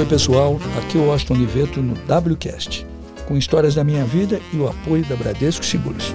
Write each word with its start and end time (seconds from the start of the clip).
Oi 0.00 0.06
pessoal, 0.06 0.58
aqui 0.78 0.96
é 0.96 1.00
o 1.02 1.10
Austin 1.10 1.34
Oliveto 1.34 1.82
no 1.82 1.92
WCast, 1.92 2.86
com 3.28 3.36
histórias 3.36 3.74
da 3.74 3.84
minha 3.84 4.02
vida 4.02 4.40
e 4.50 4.56
o 4.56 4.66
apoio 4.66 5.04
da 5.04 5.14
Bradesco 5.14 5.62
Seguros. 5.62 6.14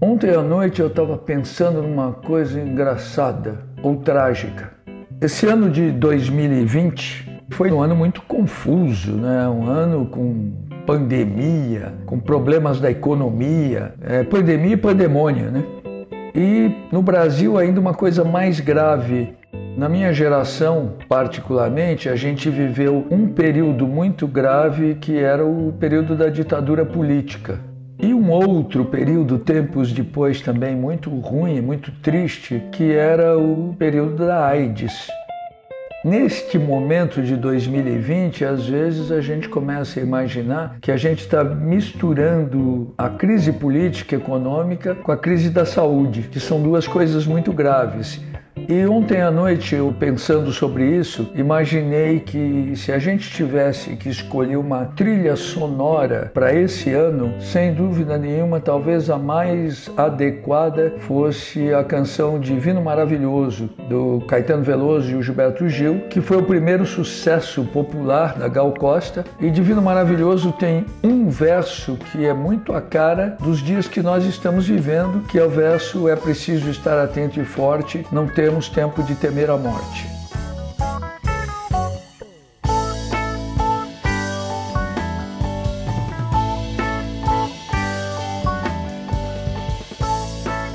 Ontem 0.00 0.30
à 0.30 0.40
noite 0.40 0.80
eu 0.80 0.86
estava 0.86 1.18
pensando 1.18 1.82
numa 1.82 2.14
coisa 2.14 2.58
engraçada 2.58 3.66
ou 3.82 3.96
trágica. 3.96 4.72
Esse 5.20 5.46
ano 5.46 5.70
de 5.70 5.90
2020 5.90 7.33
foi 7.50 7.70
um 7.70 7.80
ano 7.80 7.94
muito 7.94 8.22
confuso, 8.22 9.12
né? 9.12 9.48
Um 9.48 9.66
ano 9.66 10.06
com 10.06 10.52
pandemia, 10.86 11.94
com 12.06 12.18
problemas 12.18 12.80
da 12.80 12.90
economia, 12.90 13.94
é, 14.02 14.22
pandemia 14.22 14.74
e 14.74 14.76
pandemônia, 14.76 15.50
né? 15.50 15.64
E 16.34 16.70
no 16.90 17.00
Brasil 17.00 17.56
ainda 17.56 17.80
uma 17.80 17.94
coisa 17.94 18.24
mais 18.24 18.60
grave. 18.60 19.34
Na 19.76 19.88
minha 19.88 20.12
geração, 20.12 20.92
particularmente, 21.08 22.08
a 22.08 22.16
gente 22.16 22.48
viveu 22.48 23.06
um 23.10 23.28
período 23.28 23.86
muito 23.86 24.26
grave 24.26 24.96
que 24.96 25.16
era 25.18 25.44
o 25.44 25.72
período 25.72 26.16
da 26.16 26.28
ditadura 26.28 26.84
política. 26.84 27.58
E 27.98 28.12
um 28.12 28.30
outro 28.30 28.84
período, 28.84 29.38
tempos 29.38 29.92
depois, 29.92 30.40
também 30.40 30.74
muito 30.76 31.10
ruim, 31.10 31.60
muito 31.60 31.92
triste, 32.02 32.62
que 32.72 32.92
era 32.92 33.38
o 33.38 33.74
período 33.78 34.26
da 34.26 34.46
AIDS. 34.46 35.08
Neste 36.04 36.58
momento 36.58 37.22
de 37.22 37.34
2020, 37.34 38.44
às 38.44 38.66
vezes 38.66 39.10
a 39.10 39.22
gente 39.22 39.48
começa 39.48 39.98
a 39.98 40.02
imaginar 40.02 40.76
que 40.78 40.92
a 40.92 40.98
gente 40.98 41.20
está 41.20 41.42
misturando 41.42 42.92
a 42.98 43.08
crise 43.08 43.50
política 43.50 44.14
e 44.14 44.18
econômica 44.18 44.94
com 44.94 45.10
a 45.10 45.16
crise 45.16 45.48
da 45.48 45.64
saúde, 45.64 46.28
que 46.30 46.38
são 46.38 46.60
duas 46.60 46.86
coisas 46.86 47.26
muito 47.26 47.54
graves. 47.54 48.20
E 48.56 48.86
ontem 48.86 49.20
à 49.20 49.30
noite, 49.30 49.74
eu 49.74 49.92
pensando 49.98 50.52
sobre 50.52 50.86
isso, 50.86 51.30
imaginei 51.34 52.20
que 52.20 52.72
se 52.76 52.92
a 52.92 52.98
gente 52.98 53.28
tivesse 53.30 53.96
que 53.96 54.08
escolher 54.08 54.56
uma 54.56 54.86
trilha 54.86 55.34
sonora 55.34 56.30
para 56.32 56.54
esse 56.54 56.90
ano, 56.92 57.34
sem 57.40 57.74
dúvida 57.74 58.16
nenhuma, 58.16 58.60
talvez 58.60 59.10
a 59.10 59.18
mais 59.18 59.90
adequada 59.96 60.94
fosse 61.00 61.74
a 61.74 61.82
canção 61.82 62.38
Divino 62.38 62.80
Maravilhoso, 62.80 63.68
do 63.88 64.22
Caetano 64.28 64.62
Veloso 64.62 65.10
e 65.10 65.14
o 65.16 65.22
Gilberto 65.22 65.68
Gil, 65.68 66.02
que 66.08 66.20
foi 66.20 66.36
o 66.36 66.42
primeiro 66.44 66.86
sucesso 66.86 67.64
popular 67.64 68.38
da 68.38 68.46
Gal 68.46 68.72
Costa. 68.72 69.24
E 69.40 69.50
Divino 69.50 69.82
Maravilhoso 69.82 70.52
tem 70.52 70.86
um 71.02 71.28
verso 71.28 71.96
que 72.12 72.24
é 72.24 72.32
muito 72.32 72.72
a 72.72 72.80
cara 72.80 73.36
dos 73.40 73.58
dias 73.58 73.88
que 73.88 74.00
nós 74.00 74.24
estamos 74.24 74.66
vivendo, 74.68 75.26
que 75.26 75.38
é 75.38 75.44
o 75.44 75.50
verso 75.50 76.08
É 76.08 76.14
preciso 76.14 76.70
estar 76.70 77.02
atento 77.02 77.40
e 77.40 77.44
forte, 77.44 78.06
não 78.12 78.26
ter 78.26 78.43
temos 78.44 78.68
tempo 78.68 79.02
de 79.02 79.14
temer 79.14 79.48
a 79.48 79.56
morte. 79.56 80.06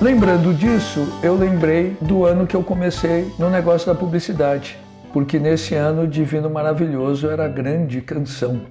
Lembrando 0.01 0.51
disso, 0.51 1.07
eu 1.21 1.35
lembrei 1.35 1.95
do 2.01 2.25
ano 2.25 2.47
que 2.47 2.55
eu 2.55 2.63
comecei 2.63 3.31
no 3.37 3.51
negócio 3.51 3.85
da 3.85 3.93
publicidade, 3.93 4.75
porque 5.13 5.37
nesse 5.37 5.75
ano 5.75 6.07
Divino 6.07 6.49
Maravilhoso 6.49 7.29
era 7.29 7.45
a 7.45 7.47
grande 7.47 8.01
canção. 8.01 8.61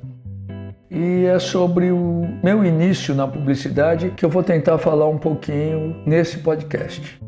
E 0.91 1.25
é 1.25 1.39
sobre 1.39 1.93
o 1.93 2.27
meu 2.43 2.65
início 2.65 3.15
na 3.15 3.29
publicidade 3.29 4.11
que 4.17 4.25
eu 4.25 4.29
vou 4.29 4.43
tentar 4.43 4.77
falar 4.79 5.07
um 5.07 5.19
pouquinho 5.19 6.03
nesse 6.05 6.39
podcast. 6.39 7.28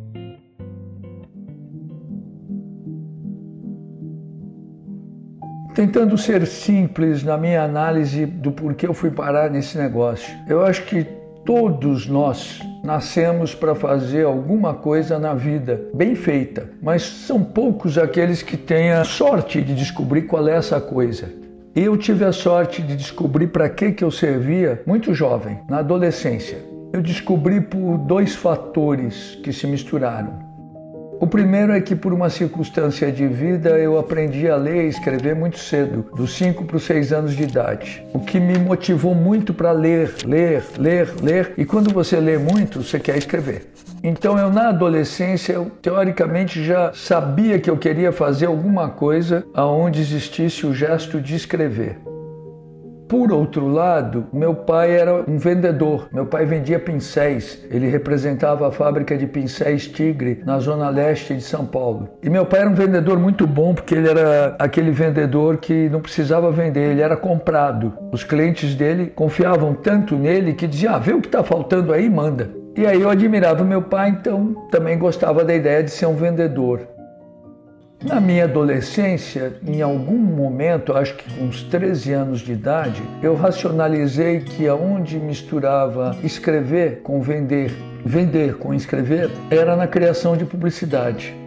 Tentando 5.75 6.19
ser 6.19 6.47
simples 6.47 7.22
na 7.22 7.38
minha 7.38 7.62
análise 7.62 8.26
do 8.26 8.50
porquê 8.50 8.86
eu 8.86 8.94
fui 8.94 9.10
parar 9.10 9.48
nesse 9.50 9.78
negócio. 9.78 10.34
Eu 10.48 10.64
acho 10.64 10.84
que 10.84 11.06
todos 11.44 12.08
nós 12.08 12.60
nascemos 12.82 13.54
para 13.54 13.75
fazer 13.75 14.25
alguma 14.25 14.75
coisa 14.75 15.19
na 15.19 15.32
vida 15.32 15.81
bem 15.94 16.14
feita, 16.14 16.69
mas 16.82 17.03
são 17.03 17.42
poucos 17.42 17.97
aqueles 17.97 18.42
que 18.42 18.56
têm 18.56 18.91
a 18.91 19.04
sorte 19.04 19.62
de 19.62 19.75
descobrir 19.75 20.22
qual 20.22 20.48
é 20.48 20.56
essa 20.56 20.81
coisa. 20.81 21.32
Eu 21.75 21.97
tive 21.97 22.25
a 22.25 22.32
sorte 22.32 22.82
de 22.82 22.97
descobrir 22.97 23.47
para 23.47 23.69
que, 23.69 23.92
que 23.92 24.02
eu 24.02 24.10
servia 24.10 24.82
muito 24.84 25.14
jovem, 25.14 25.60
na 25.69 25.78
adolescência. 25.78 26.58
Eu 26.92 27.00
descobri 27.00 27.60
por 27.60 27.97
dois 27.97 28.34
fatores 28.34 29.38
que 29.44 29.52
se 29.52 29.69
misturaram. 29.69 30.50
O 31.20 31.26
primeiro 31.26 31.75
é 31.75 31.82
que, 31.82 31.94
por 31.94 32.14
uma 32.14 32.31
circunstância 32.31 33.12
de 33.12 33.28
vida, 33.28 33.78
eu 33.78 33.98
aprendi 33.98 34.48
a 34.48 34.56
ler 34.56 34.86
e 34.86 34.88
escrever 34.88 35.34
muito 35.34 35.58
cedo, 35.58 36.06
dos 36.16 36.32
5 36.32 36.64
para 36.64 36.78
os 36.78 36.84
6 36.84 37.12
anos 37.12 37.36
de 37.36 37.42
idade. 37.42 38.03
O 38.14 38.20
que 38.20 38.41
me 38.41 38.58
motivou 38.58 39.14
muito 39.14 39.53
para 39.53 39.70
ler, 39.70 40.14
ler, 40.25 40.64
ler, 40.78 41.14
ler. 41.22 41.53
E 41.58 41.66
quando 41.66 41.92
você 41.92 42.19
lê 42.19 42.38
muito, 42.38 42.82
você 42.82 42.98
quer 42.98 43.19
escrever. 43.19 43.70
Então, 44.03 44.38
eu, 44.38 44.50
na 44.50 44.70
adolescência, 44.70 45.53
eu, 45.53 45.70
teoricamente 45.82 46.64
já 46.64 46.91
sabia 46.94 47.58
que 47.58 47.69
eu 47.69 47.76
queria 47.76 48.12
fazer 48.12 48.47
alguma 48.47 48.88
coisa 48.88 49.44
aonde 49.52 50.00
existisse 50.00 50.66
o 50.66 50.72
gesto 50.75 51.20
de 51.20 51.37
escrever. 51.37 51.98
Por 53.10 53.32
outro 53.32 53.66
lado, 53.66 54.26
meu 54.32 54.54
pai 54.54 54.93
era 54.93 55.25
um 55.28 55.37
vendedor. 55.37 56.09
Meu 56.12 56.26
pai 56.26 56.47
vendia 56.47 56.78
pincéis. 56.78 57.60
Ele 57.69 57.88
representava 57.88 58.69
a 58.69 58.71
fábrica 58.71 59.19
de 59.19 59.26
pincéis 59.26 59.88
Tigre 59.88 60.41
na 60.47 60.60
zona 60.60 60.88
leste 60.91 61.34
de 61.34 61.43
São 61.43 61.66
Paulo. 61.66 62.09
E 62.22 62.31
meu 62.31 62.47
pai 62.47 62.60
era 62.60 62.70
um 62.70 62.75
vendedor 62.75 63.19
muito 63.19 63.49
bom 63.49 63.75
porque 63.75 63.97
ele 63.97 64.09
era 64.09 64.54
aquele 64.60 64.93
vendedor 64.93 65.56
que 65.56 65.88
não 65.88 66.00
precisava 66.00 66.53
vender, 66.53 66.93
ele 66.93 67.03
era 67.03 67.16
comprado. 67.16 67.93
Os 68.12 68.22
clientes 68.22 68.76
dele 68.76 69.06
confiavam 69.12 69.75
tanto 69.75 70.15
nele 70.15 70.53
que 70.53 70.69
diziam: 70.69 70.94
ah, 70.94 70.99
vê 71.00 71.12
o 71.12 71.20
que 71.20 71.26
está 71.26 71.43
faltando 71.43 71.93
aí, 71.93 72.09
manda. 72.09 72.49
E 72.76 72.87
aí 72.87 73.00
eu 73.00 73.10
admirava 73.10 73.65
meu 73.65 73.82
pai, 73.82 74.10
então 74.10 74.54
também 74.70 74.97
gostava 74.97 75.44
da 75.44 75.53
ideia 75.53 75.82
de 75.82 75.91
ser 75.91 76.06
um 76.06 76.15
vendedor. 76.15 76.87
Na 78.03 78.19
minha 78.19 78.44
adolescência, 78.44 79.53
em 79.66 79.83
algum 79.83 80.16
momento, 80.16 80.97
acho 80.97 81.15
que 81.16 81.34
com 81.34 81.44
uns 81.44 81.62
13 81.65 82.12
anos 82.12 82.41
de 82.41 82.53
idade, 82.53 83.03
eu 83.22 83.34
racionalizei 83.34 84.41
que 84.41 84.66
aonde 84.66 85.19
misturava 85.19 86.16
escrever 86.22 87.03
com 87.03 87.21
vender, 87.21 87.71
vender 88.03 88.56
com 88.56 88.72
escrever, 88.72 89.31
era 89.50 89.77
na 89.77 89.87
criação 89.87 90.34
de 90.34 90.47
publicidade. 90.47 91.39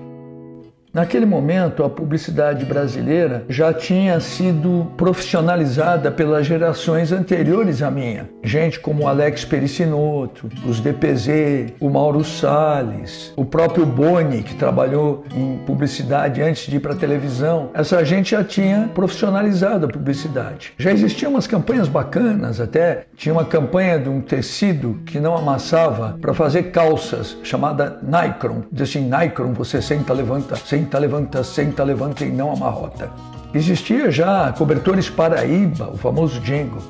Naquele 0.93 1.25
momento, 1.25 1.83
a 1.83 1.89
publicidade 1.89 2.63
brasileira 2.65 3.43
já 3.49 3.73
tinha 3.73 4.19
sido 4.19 4.91
profissionalizada 4.95 6.11
pelas 6.11 6.45
gerações 6.45 7.11
anteriores 7.11 7.81
à 7.81 7.89
minha. 7.89 8.29
Gente 8.43 8.79
como 8.79 9.07
Alex 9.07 9.43
Pericinoto, 9.43 10.47
os 10.63 10.79
DPZ, 10.79 11.73
o 11.79 11.89
Mauro 11.89 12.23
Salles, 12.23 13.33
o 13.35 13.43
próprio 13.43 13.87
Boni, 13.87 14.43
que 14.43 14.53
trabalhou 14.53 15.25
em 15.35 15.57
publicidade 15.65 16.43
antes 16.43 16.67
de 16.67 16.75
ir 16.75 16.79
para 16.79 16.93
a 16.93 16.95
televisão. 16.95 17.71
Essa 17.73 18.05
gente 18.05 18.29
já 18.29 18.43
tinha 18.43 18.87
profissionalizado 18.93 19.87
a 19.87 19.89
publicidade. 19.89 20.73
Já 20.77 20.91
existiam 20.91 21.31
umas 21.31 21.47
campanhas 21.47 21.87
bacanas 21.87 22.61
até. 22.61 23.07
Tinha 23.17 23.33
uma 23.33 23.45
campanha 23.45 23.97
de 23.97 24.09
um 24.09 24.21
tecido 24.21 24.99
que 25.07 25.19
não 25.19 25.35
amassava 25.35 26.19
para 26.21 26.35
fazer 26.35 26.69
calças, 26.69 27.35
chamada 27.41 27.99
Nikron. 28.03 28.61
Diz 28.71 28.89
assim, 28.89 29.09
Nikron, 29.09 29.53
você 29.53 29.81
senta, 29.81 30.13
levanta, 30.13 30.55
senta 30.55 30.82
senta, 30.83 30.99
levanta, 30.99 31.43
senta, 31.43 31.83
levanta 31.83 32.25
e 32.25 32.29
não 32.29 32.51
amarrota. 32.51 33.09
Existia 33.53 34.11
já 34.11 34.51
cobertores 34.51 35.09
Paraíba, 35.09 35.89
o 35.93 35.97
famoso 35.97 36.39
jingle. 36.41 36.81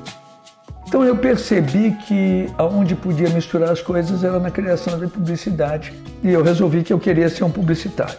Então 0.86 1.04
eu 1.04 1.16
percebi 1.16 1.96
que 2.06 2.48
aonde 2.58 2.94
podia 2.94 3.28
misturar 3.30 3.70
as 3.70 3.80
coisas 3.80 4.24
era 4.24 4.38
na 4.38 4.50
criação 4.50 4.98
da 4.98 5.06
publicidade 5.06 5.92
e 6.22 6.30
eu 6.30 6.42
resolvi 6.42 6.82
que 6.82 6.92
eu 6.92 6.98
queria 6.98 7.28
ser 7.28 7.44
um 7.44 7.50
publicitário. 7.50 8.16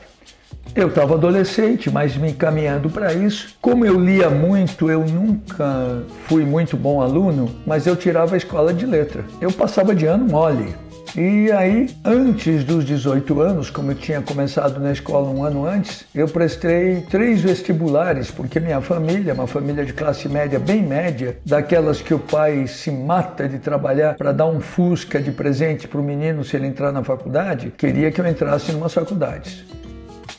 Eu 0.73 0.87
estava 0.87 1.13
adolescente, 1.13 1.89
mas 1.89 2.17
me 2.17 2.31
encaminhando 2.31 2.89
para 2.89 3.13
isso. 3.13 3.55
Como 3.61 3.85
eu 3.85 3.99
lia 3.99 4.29
muito, 4.29 4.89
eu 4.89 5.05
nunca 5.05 6.03
fui 6.27 6.43
muito 6.43 6.75
bom 6.75 7.01
aluno, 7.01 7.49
mas 7.65 7.87
eu 7.87 7.95
tirava 7.95 8.35
a 8.35 8.37
escola 8.37 8.73
de 8.73 8.85
letra. 8.85 9.23
Eu 9.39 9.51
passava 9.51 9.95
de 9.95 10.05
ano 10.05 10.25
mole. 10.25 10.75
E 11.17 11.49
aí, 11.49 11.89
antes 12.03 12.65
dos 12.65 12.83
18 12.83 13.39
anos, 13.39 13.69
como 13.69 13.91
eu 13.91 13.95
tinha 13.95 14.21
começado 14.21 14.81
na 14.81 14.91
escola 14.91 15.29
um 15.29 15.45
ano 15.45 15.65
antes, 15.65 16.03
eu 16.13 16.27
prestei 16.27 17.05
três 17.09 17.39
vestibulares, 17.39 18.29
porque 18.29 18.59
minha 18.59 18.81
família, 18.81 19.33
uma 19.33 19.47
família 19.47 19.85
de 19.85 19.93
classe 19.93 20.27
média, 20.27 20.59
bem 20.59 20.83
média, 20.83 21.37
daquelas 21.45 22.01
que 22.01 22.13
o 22.13 22.19
pai 22.19 22.67
se 22.67 22.91
mata 22.91 23.47
de 23.47 23.59
trabalhar 23.59 24.15
para 24.15 24.33
dar 24.33 24.47
um 24.47 24.59
fusca 24.59 25.21
de 25.21 25.31
presente 25.31 25.87
para 25.87 26.01
o 26.01 26.03
menino 26.03 26.43
se 26.43 26.57
ele 26.57 26.67
entrar 26.67 26.91
na 26.91 27.01
faculdade, 27.01 27.71
queria 27.77 28.11
que 28.11 28.19
eu 28.19 28.27
entrasse 28.27 28.73
em 28.73 28.75
umas 28.75 28.93
faculdades. 28.93 29.63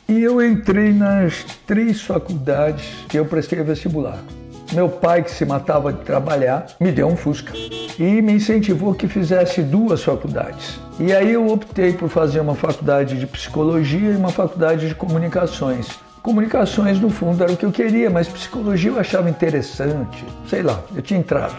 E 0.07 0.23
eu 0.23 0.45
entrei 0.45 0.93
nas 0.93 1.43
três 1.67 2.03
faculdades 2.03 2.85
que 3.09 3.19
eu 3.19 3.25
prestei 3.25 3.63
vestibular. 3.63 4.23
Meu 4.73 4.89
pai, 4.89 5.23
que 5.23 5.31
se 5.31 5.45
matava 5.45 5.93
de 5.93 6.01
trabalhar, 6.01 6.67
me 6.81 6.91
deu 6.91 7.07
um 7.07 7.17
Fusca 7.17 7.53
e 7.99 8.21
me 8.21 8.33
incentivou 8.33 8.95
que 8.95 9.07
fizesse 9.07 9.63
duas 9.63 10.03
faculdades. 10.03 10.79
E 10.99 11.13
aí 11.13 11.33
eu 11.33 11.47
optei 11.49 11.93
por 11.93 12.09
fazer 12.09 12.41
uma 12.41 12.55
faculdade 12.55 13.19
de 13.19 13.27
psicologia 13.27 14.11
e 14.11 14.17
uma 14.17 14.31
faculdade 14.31 14.89
de 14.89 14.95
comunicações. 14.95 15.89
Comunicações, 16.23 16.99
no 16.99 17.09
fundo, 17.09 17.43
era 17.43 17.53
o 17.53 17.57
que 17.57 17.65
eu 17.65 17.71
queria, 17.71 18.11
mas 18.11 18.27
psicologia 18.27 18.91
eu 18.91 18.99
achava 18.99 19.31
interessante. 19.31 20.25
Sei 20.49 20.63
lá, 20.63 20.83
eu 20.95 21.01
tinha 21.01 21.21
entrado. 21.21 21.55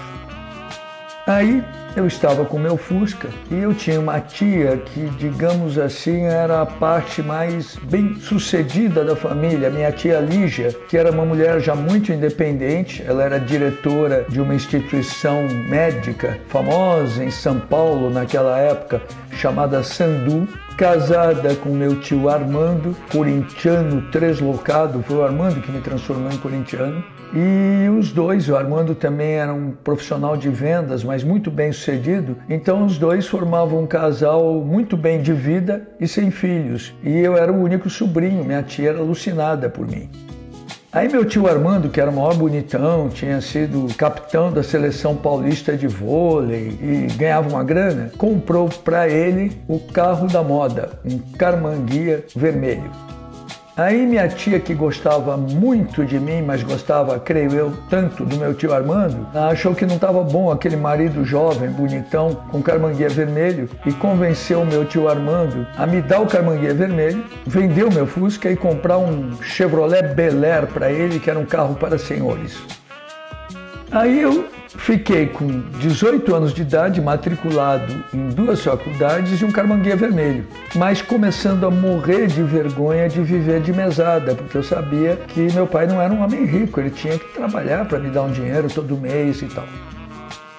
Aí 1.28 1.62
eu 1.94 2.08
estava 2.08 2.46
com 2.46 2.58
meu 2.58 2.78
Fusca 2.78 3.28
e 3.52 3.56
eu 3.56 3.74
tinha 3.74 4.00
uma 4.00 4.22
tia 4.22 4.78
que, 4.78 5.10
digamos 5.18 5.78
assim, 5.78 6.24
era 6.24 6.62
a 6.62 6.66
parte 6.66 7.22
mais 7.22 7.76
bem 7.76 8.16
sucedida 8.16 9.04
da 9.04 9.14
família, 9.14 9.70
minha 9.70 9.92
tia 9.92 10.22
Lígia, 10.22 10.74
que 10.88 10.96
era 10.96 11.12
uma 11.12 11.26
mulher 11.26 11.60
já 11.60 11.76
muito 11.76 12.14
independente, 12.14 13.04
ela 13.06 13.24
era 13.26 13.42
diretora 13.42 14.26
de 14.30 14.40
uma 14.40 14.56
instituição 14.56 15.46
médica 15.68 16.40
famosa 16.48 17.22
em 17.22 17.32
São 17.32 17.60
Paulo 17.60 18.10
naquela 18.10 18.58
época, 18.58 19.02
chamada 19.34 19.84
Sandu, 19.84 20.48
casada 20.78 21.56
com 21.56 21.72
meu 21.72 22.00
tio 22.00 22.30
Armando, 22.30 22.96
corintiano 23.12 24.02
treslocado, 24.12 25.04
foi 25.04 25.18
o 25.18 25.24
Armando 25.26 25.60
que 25.60 25.74
me 25.74 25.82
transformou 25.82 26.32
em 26.32 26.38
corintiano. 26.38 27.04
E 27.34 27.90
os 27.90 28.12
dois, 28.12 28.48
o 28.48 28.56
Armando 28.56 28.96
também 28.96 29.34
era 29.34 29.54
um 29.54 29.72
profissional 29.72 30.38
de 30.38 30.50
vendas, 30.50 31.04
mas 31.04 31.24
muito 31.24 31.52
bem 31.52 31.72
sucedido, 31.72 32.38
então 32.50 32.86
os 32.86 32.98
dois 32.98 33.28
formavam 33.28 33.82
um 33.82 33.88
casal 33.88 34.62
muito 34.64 34.96
bem 34.96 35.22
de 35.22 35.34
vida 35.34 35.88
e 36.00 36.08
sem 36.08 36.32
filhos. 36.32 36.94
E 37.04 37.18
eu 37.18 37.36
era 37.36 37.52
o 37.52 37.62
único 37.62 37.90
sobrinho, 37.90 38.44
minha 38.44 38.64
tia 38.64 38.90
era 38.90 39.00
alucinada 39.00 39.70
por 39.70 39.86
mim. 39.86 40.10
Aí 40.92 41.10
meu 41.10 41.26
tio 41.26 41.48
Armando, 41.48 41.90
que 41.90 42.00
era 42.00 42.10
o 42.10 42.16
maior 42.16 42.34
bonitão, 42.34 43.10
tinha 43.10 43.42
sido 43.42 43.94
capitão 43.98 44.52
da 44.52 44.64
seleção 44.64 45.16
paulista 45.16 45.76
de 45.76 45.86
vôlei 45.86 46.80
e 46.82 47.08
ganhava 47.18 47.50
uma 47.50 47.64
grana, 47.64 48.10
comprou 48.18 48.70
para 48.70 49.08
ele 49.08 49.62
o 49.68 49.80
carro 49.80 50.28
da 50.28 50.42
moda, 50.42 50.92
um 51.06 51.20
Carmanguia 51.38 52.26
vermelho. 52.34 52.90
Aí 53.78 54.08
minha 54.08 54.28
tia, 54.28 54.60
que 54.60 54.74
gostava 54.74 55.38
muito 55.38 56.04
de 56.04 56.20
mim, 56.20 56.42
mas 56.42 56.64
gostava, 56.64 57.20
creio 57.20 57.54
eu, 57.54 57.74
tanto 57.92 58.26
do 58.26 58.36
meu 58.36 58.52
tio 58.56 58.74
Armando, 58.74 59.28
achou 59.36 59.76
que 59.76 59.86
não 59.86 59.98
estava 59.98 60.24
bom 60.24 60.52
aquele 60.52 60.76
marido 60.76 61.24
jovem, 61.24 61.70
bonitão, 61.70 62.34
com 62.50 62.60
carmanguia 62.60 63.08
vermelho 63.08 63.70
e 63.86 63.94
convenceu 63.94 64.62
o 64.62 64.66
meu 64.66 64.84
tio 64.84 65.08
Armando 65.08 65.68
a 65.78 65.86
me 65.86 66.02
dar 66.02 66.22
o 66.22 66.26
carmanguia 66.26 66.74
vermelho, 66.74 67.24
vender 67.46 67.84
o 67.84 67.94
meu 67.94 68.08
Fusca 68.08 68.50
e 68.50 68.56
comprar 68.56 68.98
um 68.98 69.40
Chevrolet 69.44 70.02
Bel 70.16 70.44
Air 70.44 70.66
para 70.66 70.92
ele, 70.92 71.20
que 71.20 71.30
era 71.30 71.38
um 71.38 71.46
carro 71.46 71.76
para 71.76 72.00
senhores. 72.00 72.58
Aí 73.92 74.20
eu 74.20 74.57
fiquei 74.70 75.28
com 75.28 75.48
18 75.80 76.36
anos 76.36 76.54
de 76.54 76.62
idade, 76.62 77.02
matriculado 77.02 78.04
em 78.14 78.30
duas 78.30 78.64
faculdades 78.64 79.42
e 79.42 79.46
um 79.46 79.52
carmanguia 79.52 79.96
vermelho, 79.96 80.46
mas 80.76 81.02
começando 81.02 81.66
a 81.66 81.72
morrer 81.72 82.28
de 82.28 82.44
vergonha 82.44 83.08
de 83.08 83.22
viver 83.22 83.62
de 83.62 83.72
mesada, 83.72 84.36
porque 84.36 84.58
eu 84.58 84.64
sabia 84.64 85.18
que 85.28 85.52
meu 85.54 85.68
pai 85.68 85.88
não 85.88 86.02
era 86.02 86.14
um 86.14 86.24
homem 86.24 86.46
rico, 86.46 86.80
ele 86.80 86.90
tinha 86.90 87.18
que 87.18 87.34
trabalhar 87.34 87.86
para 87.88 88.00
me 88.00 88.10
dar 88.10 88.24
um 88.24 88.32
dinheiro 88.32 88.68
todo 88.70 88.98
mês 88.98 89.42
e 89.42 89.46
tal. 89.46 89.66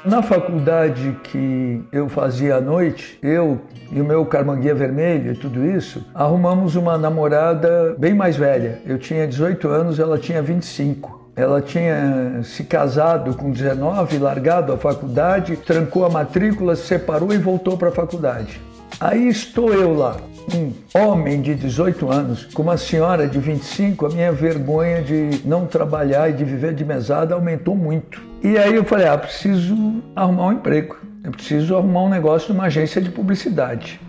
Na 0.04 0.22
faculdade 0.22 1.16
que 1.24 1.82
eu 1.90 2.08
fazia 2.08 2.56
à 2.56 2.60
noite, 2.60 3.18
eu 3.20 3.60
e 3.90 4.00
o 4.00 4.04
meu 4.04 4.24
carmanguia 4.24 4.74
vermelho 4.74 5.32
e 5.32 5.36
tudo 5.36 5.64
isso, 5.64 6.06
arrumamos 6.14 6.76
uma 6.76 6.96
namorada 6.96 7.96
bem 7.98 8.14
mais 8.14 8.36
velha. 8.36 8.80
Eu 8.86 8.96
tinha 8.96 9.26
18 9.26 9.68
anos, 9.68 9.98
ela 9.98 10.16
tinha 10.16 10.40
25. 10.40 11.17
Ela 11.38 11.62
tinha 11.62 12.40
se 12.42 12.64
casado 12.64 13.32
com 13.36 13.52
19, 13.52 14.18
largado 14.18 14.72
a 14.72 14.76
faculdade, 14.76 15.56
trancou 15.56 16.04
a 16.04 16.10
matrícula, 16.10 16.74
se 16.74 16.88
separou 16.88 17.32
e 17.32 17.38
voltou 17.38 17.78
para 17.78 17.90
a 17.90 17.92
faculdade. 17.92 18.60
Aí 18.98 19.28
estou 19.28 19.72
eu 19.72 19.94
lá, 19.94 20.16
um 20.52 20.72
homem 21.00 21.40
de 21.40 21.54
18 21.54 22.10
anos, 22.10 22.46
com 22.46 22.62
uma 22.62 22.76
senhora 22.76 23.28
de 23.28 23.38
25, 23.38 24.06
a 24.06 24.08
minha 24.08 24.32
vergonha 24.32 25.00
de 25.00 25.40
não 25.44 25.64
trabalhar 25.64 26.28
e 26.28 26.32
de 26.32 26.44
viver 26.44 26.74
de 26.74 26.84
mesada 26.84 27.36
aumentou 27.36 27.76
muito. 27.76 28.20
E 28.42 28.58
aí 28.58 28.74
eu 28.74 28.82
falei, 28.82 29.06
ah, 29.06 29.16
preciso 29.16 30.02
arrumar 30.16 30.48
um 30.48 30.52
emprego, 30.54 30.96
eu 31.22 31.30
preciso 31.30 31.76
arrumar 31.76 32.02
um 32.02 32.08
negócio 32.08 32.52
numa 32.52 32.64
agência 32.64 33.00
de 33.00 33.10
publicidade. 33.12 34.00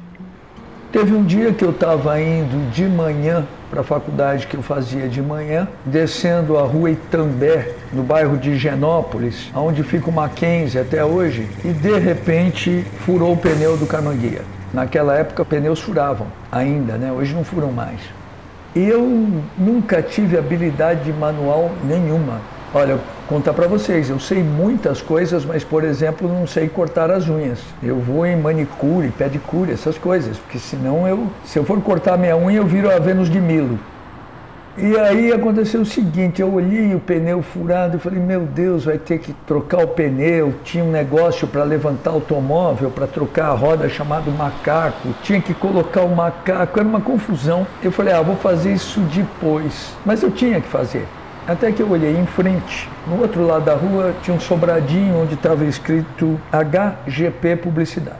Teve 0.91 1.13
um 1.13 1.23
dia 1.23 1.53
que 1.53 1.63
eu 1.63 1.69
estava 1.69 2.19
indo 2.19 2.71
de 2.71 2.83
manhã 2.85 3.45
para 3.69 3.81
a 3.81 3.83
faculdade 3.83 4.47
que 4.47 4.57
eu 4.57 4.63
fazia 4.63 5.07
de 5.07 5.21
manhã, 5.21 5.67
descendo 5.85 6.57
a 6.57 6.63
rua 6.63 6.89
Itambé, 6.89 7.75
no 7.93 8.01
bairro 8.01 8.35
de 8.35 8.57
Genópolis, 8.57 9.51
onde 9.53 9.83
fica 9.83 10.09
o 10.09 10.11
Mackenzie 10.11 10.81
até 10.81 11.05
hoje, 11.05 11.47
e 11.63 11.67
de 11.67 11.95
repente 11.99 12.83
furou 13.05 13.33
o 13.33 13.37
pneu 13.37 13.77
do 13.77 13.85
Camanguia. 13.85 14.41
Naquela 14.73 15.15
época 15.15 15.45
pneus 15.45 15.79
furavam 15.79 16.25
ainda, 16.51 16.97
né? 16.97 17.11
hoje 17.11 17.35
não 17.35 17.43
furam 17.43 17.71
mais. 17.71 17.99
Eu 18.75 19.03
nunca 19.55 20.01
tive 20.01 20.39
habilidade 20.39 21.13
manual 21.13 21.69
nenhuma. 21.83 22.41
Olha, 22.71 22.99
contar 23.27 23.53
para 23.53 23.67
vocês, 23.67 24.11
eu 24.11 24.19
sei 24.19 24.43
muitas 24.43 25.01
coisas, 25.01 25.43
mas 25.43 25.63
por 25.63 25.83
exemplo, 25.83 26.29
não 26.29 26.45
sei 26.45 26.69
cortar 26.69 27.09
as 27.09 27.27
unhas. 27.27 27.59
Eu 27.81 27.99
vou 27.99 28.27
em 28.27 28.35
manicure, 28.35 29.09
pedicure, 29.09 29.71
essas 29.71 29.97
coisas, 29.97 30.37
porque 30.37 30.59
senão 30.59 31.07
eu, 31.07 31.27
se 31.43 31.57
eu 31.57 31.63
for 31.63 31.81
cortar 31.81 32.15
minha 32.15 32.37
unha, 32.37 32.57
eu 32.57 32.67
viro 32.67 32.93
a 32.93 32.99
Vênus 32.99 33.27
de 33.27 33.41
Milo. 33.41 33.79
E 34.77 34.95
aí 34.97 35.33
aconteceu 35.33 35.81
o 35.81 35.85
seguinte, 35.85 36.41
eu 36.41 36.53
olhei 36.53 36.93
o 36.93 36.99
pneu 36.99 37.41
furado 37.41 37.97
e 37.97 37.99
falei, 37.99 38.19
meu 38.19 38.41
Deus, 38.41 38.85
vai 38.85 38.99
ter 38.99 39.17
que 39.17 39.33
trocar 39.47 39.83
o 39.83 39.87
pneu. 39.87 40.53
Tinha 40.63 40.83
um 40.83 40.91
negócio 40.91 41.47
para 41.47 41.63
levantar 41.63 42.11
o 42.11 42.15
automóvel, 42.15 42.91
para 42.91 43.07
trocar 43.07 43.47
a 43.47 43.53
roda 43.53 43.89
chamado 43.89 44.31
macaco. 44.31 45.09
Tinha 45.23 45.41
que 45.41 45.55
colocar 45.55 46.03
o 46.03 46.15
macaco, 46.15 46.79
era 46.79 46.87
uma 46.87 47.01
confusão. 47.01 47.65
Eu 47.83 47.91
falei, 47.91 48.13
ah, 48.13 48.21
vou 48.21 48.35
fazer 48.35 48.71
isso 48.71 49.01
depois. 49.01 49.93
Mas 50.05 50.21
eu 50.21 50.29
tinha 50.29 50.61
que 50.61 50.67
fazer. 50.67 51.05
Até 51.47 51.71
que 51.71 51.81
eu 51.81 51.89
olhei 51.89 52.15
em 52.15 52.25
frente, 52.25 52.87
no 53.07 53.19
outro 53.21 53.45
lado 53.45 53.65
da 53.65 53.73
rua 53.73 54.13
tinha 54.21 54.35
um 54.35 54.39
sobradinho 54.39 55.21
onde 55.21 55.33
estava 55.33 55.65
escrito 55.65 56.39
HGP 56.51 57.55
Publicidade. 57.55 58.17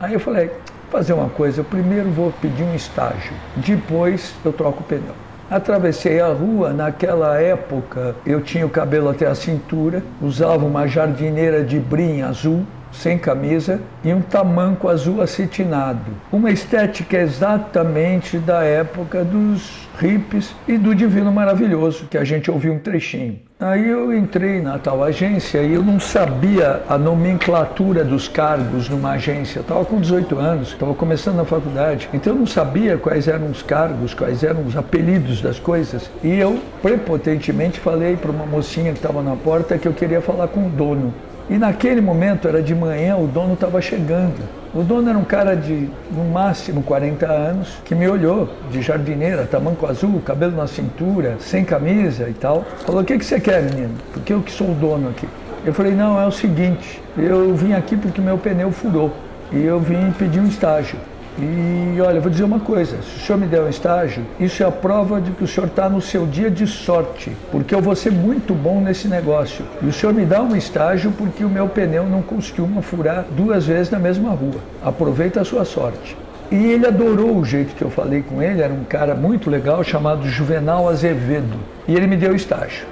Aí 0.00 0.14
eu 0.14 0.20
falei, 0.20 0.50
fazer 0.90 1.12
uma 1.12 1.28
coisa, 1.28 1.60
eu 1.60 1.64
primeiro 1.64 2.10
vou 2.10 2.32
pedir 2.40 2.64
um 2.64 2.74
estágio, 2.74 3.32
depois 3.56 4.34
eu 4.44 4.52
troco 4.52 4.80
o 4.80 4.84
pneu. 4.84 5.14
Atravessei 5.50 6.20
a 6.20 6.28
rua, 6.28 6.72
naquela 6.72 7.40
época 7.40 8.16
eu 8.26 8.40
tinha 8.40 8.66
o 8.66 8.70
cabelo 8.70 9.08
até 9.08 9.26
a 9.26 9.34
cintura, 9.34 10.02
usava 10.20 10.64
uma 10.64 10.86
jardineira 10.86 11.62
de 11.62 11.78
brim 11.78 12.22
azul, 12.22 12.66
sem 12.92 13.18
camisa 13.18 13.80
e 14.04 14.12
um 14.12 14.20
tamanco 14.20 14.88
azul 14.88 15.22
acetinado. 15.22 16.12
Uma 16.30 16.50
estética 16.50 17.16
exatamente 17.18 18.38
da 18.38 18.62
época 18.62 19.24
dos 19.24 19.88
hippies 19.98 20.54
e 20.66 20.76
do 20.76 20.94
Divino 20.94 21.32
Maravilhoso, 21.32 22.06
que 22.10 22.18
a 22.18 22.24
gente 22.24 22.50
ouviu 22.50 22.72
um 22.72 22.78
trechinho. 22.78 23.38
Aí 23.62 23.88
eu 23.88 24.12
entrei 24.12 24.60
na 24.60 24.76
tal 24.76 25.04
agência 25.04 25.62
e 25.62 25.74
eu 25.74 25.84
não 25.84 26.00
sabia 26.00 26.82
a 26.88 26.98
nomenclatura 26.98 28.02
dos 28.02 28.26
cargos 28.26 28.88
numa 28.88 29.12
agência. 29.12 29.60
Estava 29.60 29.84
com 29.84 30.00
18 30.00 30.36
anos, 30.36 30.68
estava 30.72 30.92
começando 30.94 31.36
na 31.36 31.44
faculdade, 31.44 32.08
então 32.12 32.32
eu 32.32 32.38
não 32.40 32.46
sabia 32.46 32.98
quais 32.98 33.28
eram 33.28 33.48
os 33.48 33.62
cargos, 33.62 34.14
quais 34.14 34.42
eram 34.42 34.66
os 34.66 34.76
apelidos 34.76 35.40
das 35.40 35.60
coisas. 35.60 36.10
E 36.24 36.40
eu 36.40 36.58
prepotentemente 36.82 37.78
falei 37.78 38.16
para 38.16 38.32
uma 38.32 38.46
mocinha 38.46 38.90
que 38.92 38.98
estava 38.98 39.22
na 39.22 39.36
porta 39.36 39.78
que 39.78 39.86
eu 39.86 39.92
queria 39.92 40.20
falar 40.20 40.48
com 40.48 40.66
o 40.66 40.68
dono. 40.68 41.14
E 41.50 41.58
naquele 41.58 42.00
momento, 42.00 42.46
era 42.48 42.62
de 42.62 42.74
manhã, 42.74 43.16
o 43.16 43.26
dono 43.26 43.54
estava 43.54 43.80
chegando. 43.80 44.40
O 44.74 44.82
dono 44.82 45.10
era 45.10 45.18
um 45.18 45.24
cara 45.24 45.54
de, 45.54 45.90
no 46.10 46.24
máximo, 46.24 46.82
40 46.82 47.26
anos, 47.26 47.76
que 47.84 47.94
me 47.94 48.08
olhou, 48.08 48.48
de 48.70 48.80
jardineira, 48.80 49.44
tamanco 49.44 49.86
azul, 49.86 50.20
cabelo 50.24 50.56
na 50.56 50.66
cintura, 50.66 51.36
sem 51.40 51.64
camisa 51.64 52.28
e 52.28 52.32
tal. 52.32 52.64
Falou, 52.86 53.02
o 53.02 53.04
que, 53.04 53.18
que 53.18 53.24
você 53.24 53.38
quer, 53.38 53.62
menino? 53.62 53.94
Porque 54.12 54.32
eu 54.32 54.40
que 54.40 54.50
sou 54.50 54.70
o 54.70 54.74
dono 54.74 55.10
aqui. 55.10 55.28
Eu 55.64 55.74
falei, 55.74 55.92
não, 55.92 56.18
é 56.20 56.26
o 56.26 56.32
seguinte, 56.32 57.02
eu 57.16 57.54
vim 57.54 57.72
aqui 57.74 57.96
porque 57.96 58.20
meu 58.20 58.38
pneu 58.38 58.72
furou. 58.72 59.12
E 59.52 59.62
eu 59.62 59.78
vim 59.78 60.10
pedir 60.12 60.40
um 60.40 60.46
estágio. 60.46 60.98
E 61.38 61.98
olha, 62.00 62.20
vou 62.20 62.30
dizer 62.30 62.44
uma 62.44 62.60
coisa: 62.60 62.96
se 63.02 63.16
o 63.16 63.20
senhor 63.20 63.38
me 63.38 63.46
der 63.46 63.62
um 63.62 63.68
estágio, 63.68 64.24
isso 64.38 64.62
é 64.62 64.66
a 64.66 64.70
prova 64.70 65.20
de 65.20 65.30
que 65.30 65.44
o 65.44 65.46
senhor 65.46 65.66
está 65.66 65.88
no 65.88 66.00
seu 66.00 66.26
dia 66.26 66.50
de 66.50 66.66
sorte, 66.66 67.32
porque 67.50 67.74
eu 67.74 67.80
vou 67.80 67.96
ser 67.96 68.12
muito 68.12 68.52
bom 68.54 68.80
nesse 68.80 69.08
negócio. 69.08 69.64
E 69.82 69.86
o 69.86 69.92
senhor 69.92 70.14
me 70.14 70.26
dá 70.26 70.42
um 70.42 70.54
estágio 70.54 71.12
porque 71.16 71.42
o 71.44 71.48
meu 71.48 71.68
pneu 71.68 72.04
não 72.04 72.20
costuma 72.20 72.82
furar 72.82 73.24
duas 73.30 73.66
vezes 73.66 73.90
na 73.90 73.98
mesma 73.98 74.30
rua. 74.30 74.60
Aproveita 74.82 75.40
a 75.40 75.44
sua 75.44 75.64
sorte. 75.64 76.16
E 76.50 76.56
ele 76.56 76.86
adorou 76.86 77.38
o 77.38 77.44
jeito 77.46 77.74
que 77.74 77.82
eu 77.82 77.88
falei 77.88 78.22
com 78.22 78.42
ele, 78.42 78.60
era 78.60 78.72
um 78.72 78.84
cara 78.84 79.14
muito 79.14 79.48
legal 79.48 79.82
chamado 79.82 80.28
Juvenal 80.28 80.86
Azevedo. 80.86 81.56
E 81.88 81.94
ele 81.94 82.06
me 82.06 82.16
deu 82.16 82.32
o 82.32 82.36
estágio. 82.36 82.86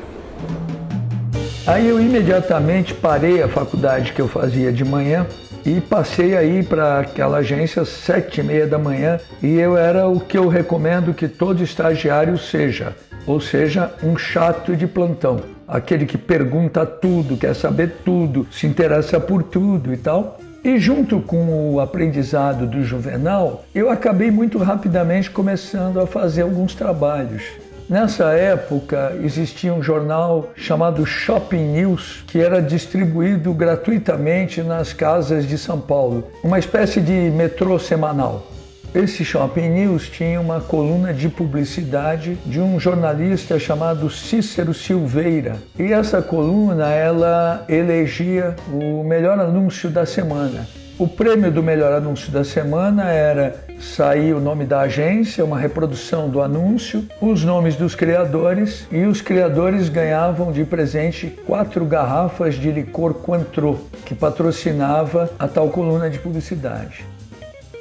Aí 1.66 1.86
eu 1.86 2.00
imediatamente 2.00 2.94
parei 2.94 3.42
a 3.42 3.48
faculdade 3.48 4.14
que 4.14 4.20
eu 4.20 4.26
fazia 4.26 4.72
de 4.72 4.82
manhã 4.82 5.26
e 5.64 5.80
passei 5.80 6.36
aí 6.36 6.62
para 6.62 7.00
aquela 7.00 7.38
agência 7.38 7.84
sete 7.84 8.40
e 8.40 8.44
meia 8.44 8.66
da 8.66 8.78
manhã 8.78 9.18
e 9.42 9.58
eu 9.58 9.76
era 9.76 10.08
o 10.08 10.18
que 10.18 10.38
eu 10.38 10.48
recomendo 10.48 11.14
que 11.14 11.28
todo 11.28 11.62
estagiário 11.62 12.38
seja, 12.38 12.96
ou 13.26 13.40
seja, 13.40 13.92
um 14.02 14.16
chato 14.16 14.74
de 14.74 14.86
plantão. 14.86 15.40
aquele 15.68 16.04
que 16.04 16.18
pergunta 16.18 16.84
tudo, 16.84 17.36
quer 17.36 17.54
saber 17.54 17.98
tudo, 18.04 18.46
se 18.50 18.66
interessa 18.66 19.20
por 19.20 19.42
tudo 19.42 19.92
e 19.92 19.96
tal. 19.96 20.40
E 20.62 20.78
junto 20.78 21.20
com 21.20 21.72
o 21.72 21.80
aprendizado 21.80 22.66
do 22.66 22.84
Juvenal, 22.84 23.64
eu 23.74 23.88
acabei 23.88 24.30
muito 24.30 24.58
rapidamente 24.58 25.30
começando 25.30 26.00
a 26.00 26.06
fazer 26.06 26.42
alguns 26.42 26.74
trabalhos. 26.74 27.42
Nessa 27.90 28.34
época 28.34 29.16
existia 29.20 29.74
um 29.74 29.82
jornal 29.82 30.52
chamado 30.54 31.04
Shopping 31.04 31.72
News 31.72 32.22
que 32.28 32.38
era 32.38 32.62
distribuído 32.62 33.52
gratuitamente 33.52 34.62
nas 34.62 34.92
casas 34.92 35.44
de 35.44 35.58
São 35.58 35.80
Paulo, 35.80 36.30
uma 36.44 36.60
espécie 36.60 37.00
de 37.00 37.12
metrô 37.12 37.80
semanal. 37.80 38.46
Esse 38.94 39.24
Shopping 39.24 39.70
News 39.70 40.08
tinha 40.08 40.40
uma 40.40 40.60
coluna 40.60 41.12
de 41.12 41.28
publicidade 41.28 42.38
de 42.46 42.60
um 42.60 42.78
jornalista 42.78 43.58
chamado 43.58 44.08
Cícero 44.08 44.72
Silveira. 44.72 45.56
E 45.76 45.92
essa 45.92 46.22
coluna 46.22 46.92
ela 46.92 47.64
elegia 47.68 48.54
o 48.72 49.02
melhor 49.02 49.40
anúncio 49.40 49.90
da 49.90 50.06
semana. 50.06 50.64
O 50.96 51.08
prêmio 51.08 51.50
do 51.50 51.60
melhor 51.60 51.92
anúncio 51.94 52.30
da 52.30 52.44
semana 52.44 53.10
era 53.10 53.64
sair 53.80 54.34
o 54.34 54.40
nome 54.40 54.64
da 54.64 54.80
agência, 54.80 55.44
uma 55.44 55.58
reprodução 55.58 56.28
do 56.28 56.40
anúncio, 56.42 57.04
os 57.20 57.42
nomes 57.42 57.76
dos 57.76 57.94
criadores 57.94 58.86
e 58.92 59.04
os 59.04 59.20
criadores 59.20 59.88
ganhavam 59.88 60.52
de 60.52 60.64
presente 60.64 61.28
quatro 61.46 61.84
garrafas 61.84 62.54
de 62.54 62.70
licor 62.70 63.14
Cointreau, 63.14 63.78
que 64.04 64.14
patrocinava 64.14 65.30
a 65.38 65.48
tal 65.48 65.70
coluna 65.70 66.10
de 66.10 66.18
publicidade. 66.18 67.04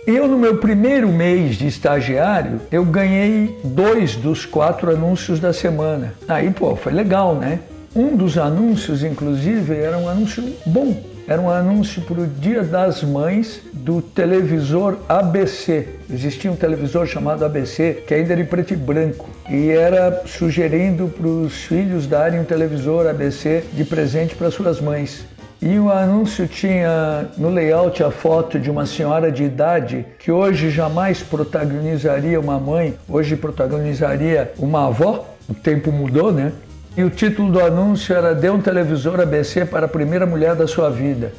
Eu, 0.08 0.28
no 0.28 0.40
meu 0.40 0.58
primeiro 0.58 1.08
mês 1.10 1.56
de 1.58 1.68
estagiário, 1.68 2.62
eu 2.72 2.84
ganhei 2.84 3.60
dois 3.64 4.16
dos 4.16 4.46
quatro 4.46 4.90
anúncios 4.92 5.40
da 5.40 5.54
semana. 5.54 6.14
Aí, 6.28 6.50
pô, 6.50 6.76
foi 6.76 6.94
legal, 6.94 7.36
né? 7.36 7.60
Um 7.96 8.16
dos 8.16 8.38
anúncios, 8.38 9.04
inclusive, 9.04 9.76
era 9.76 9.98
um 9.98 10.08
anúncio 10.08 10.44
bom. 10.66 11.09
Era 11.30 11.40
um 11.40 11.48
anúncio 11.48 12.02
para 12.02 12.22
o 12.22 12.26
Dia 12.26 12.64
das 12.64 13.04
Mães 13.04 13.62
do 13.72 14.02
televisor 14.02 14.98
ABC. 15.08 15.88
Existia 16.12 16.52
um 16.52 16.56
televisor 16.56 17.06
chamado 17.06 17.46
ABC, 17.46 18.02
que 18.08 18.16
ainda 18.16 18.34
era 18.34 18.42
em 18.42 18.46
preto 18.46 18.74
e 18.74 18.76
branco, 18.76 19.30
e 19.48 19.70
era 19.70 20.24
sugerindo 20.26 21.08
para 21.08 21.28
os 21.28 21.54
filhos 21.66 22.08
darem 22.08 22.40
um 22.40 22.44
televisor 22.44 23.06
ABC 23.06 23.64
de 23.74 23.86
presente 23.86 24.34
para 24.34 24.50
suas 24.50 24.82
mães. 24.82 25.24
E 25.62 25.78
o 25.78 25.92
anúncio 25.92 26.48
tinha 26.48 27.28
no 27.38 27.52
layout 27.52 28.02
a 28.02 28.10
foto 28.10 28.58
de 28.58 28.72
uma 28.72 28.88
senhora 28.88 29.32
de 29.32 29.44
idade 29.44 30.08
que 30.18 30.32
hoje 30.32 30.72
jamais 30.72 31.22
protagonizaria 31.22 32.40
uma 32.40 32.60
mãe, 32.60 32.96
hoje 33.08 33.36
protagonizaria 33.36 34.52
uma 34.58 34.88
avó. 34.88 35.30
O 35.48 35.54
tempo 35.54 35.92
mudou, 35.92 36.32
né? 36.32 36.52
E 37.00 37.04
o 37.06 37.10
título 37.10 37.50
do 37.50 37.62
anúncio 37.62 38.14
era 38.14 38.36
Dê 38.36 38.50
um 38.50 38.60
televisor 38.60 39.22
ABC 39.22 39.64
para 39.64 39.86
a 39.86 39.88
primeira 39.88 40.26
mulher 40.26 40.54
da 40.54 40.68
sua 40.68 40.90
vida. 40.90 41.32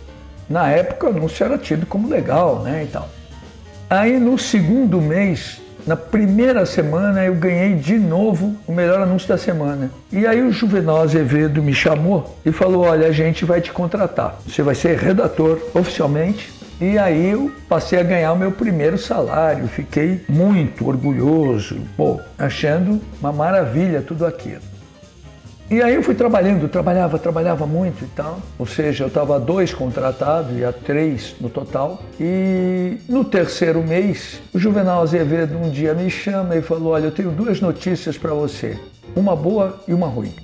Na 0.49 0.71
época 0.71 1.07
o 1.07 1.11
anúncio 1.11 1.45
era 1.45 1.59
tido 1.59 1.85
como 1.85 2.09
legal, 2.09 2.63
né? 2.63 2.85
E 2.85 2.87
tal. 2.87 3.07
Aí 3.91 4.19
no 4.19 4.39
segundo 4.39 5.03
mês 5.03 5.61
na 5.87 5.97
primeira 5.97 6.65
semana 6.65 7.27
eu 7.27 7.35
ganhei 7.35 7.75
de 7.75 7.99
novo 7.99 8.57
o 8.67 8.73
melhor 8.73 9.03
anúncio 9.03 9.29
da 9.29 9.37
semana. 9.37 9.91
E 10.11 10.27
aí 10.27 10.41
o 10.41 10.51
Juvenal 10.51 11.03
Azevedo 11.03 11.63
me 11.63 11.75
chamou 11.75 12.39
e 12.43 12.51
falou: 12.51 12.87
Olha, 12.87 13.09
a 13.09 13.13
gente 13.13 13.45
vai 13.45 13.61
te 13.61 13.71
contratar. 13.71 14.39
Você 14.47 14.63
vai 14.63 14.75
ser 14.75 14.97
redator 14.97 15.59
oficialmente. 15.75 16.51
E 16.81 16.97
aí 16.97 17.33
eu 17.33 17.53
passei 17.69 18.01
a 18.01 18.03
ganhar 18.03 18.33
o 18.33 18.39
meu 18.39 18.51
primeiro 18.51 18.97
salário. 18.97 19.69
Fiquei 19.69 20.25
muito 20.27 20.89
orgulhoso, 20.89 21.83
pô, 21.99 22.19
achando 22.39 22.99
uma 23.21 23.31
maravilha 23.31 24.01
tudo 24.01 24.25
aquilo. 24.25 24.70
E 25.71 25.81
aí 25.81 25.95
eu 25.95 26.03
fui 26.03 26.17
trabalhando, 26.17 26.69
trabalhava, 26.69 27.17
trabalhava 27.17 27.65
muito 27.65 28.03
e 28.03 28.09
tal. 28.09 28.41
Ou 28.59 28.67
seja, 28.67 29.05
eu 29.05 29.09
estava 29.09 29.39
dois 29.39 29.73
contratados 29.73 30.59
e 30.59 30.65
a 30.65 30.73
três 30.73 31.37
no 31.41 31.49
total. 31.49 32.03
E 32.19 32.97
no 33.09 33.25
terceiro 33.25 33.81
mês, 33.81 34.43
o 34.53 34.59
Juvenal 34.59 35.01
Azevedo 35.01 35.57
um 35.57 35.71
dia 35.71 35.95
me 35.95 36.11
chama 36.11 36.57
e 36.57 36.61
falou: 36.61 36.95
Olha, 36.95 37.05
eu 37.05 37.13
tenho 37.13 37.31
duas 37.31 37.61
notícias 37.61 38.19
para 38.19 38.35
você, 38.35 38.77
uma 39.15 39.37
boa 39.37 39.81
e 39.87 39.95
uma 39.95 40.09
ruim. 40.09 40.35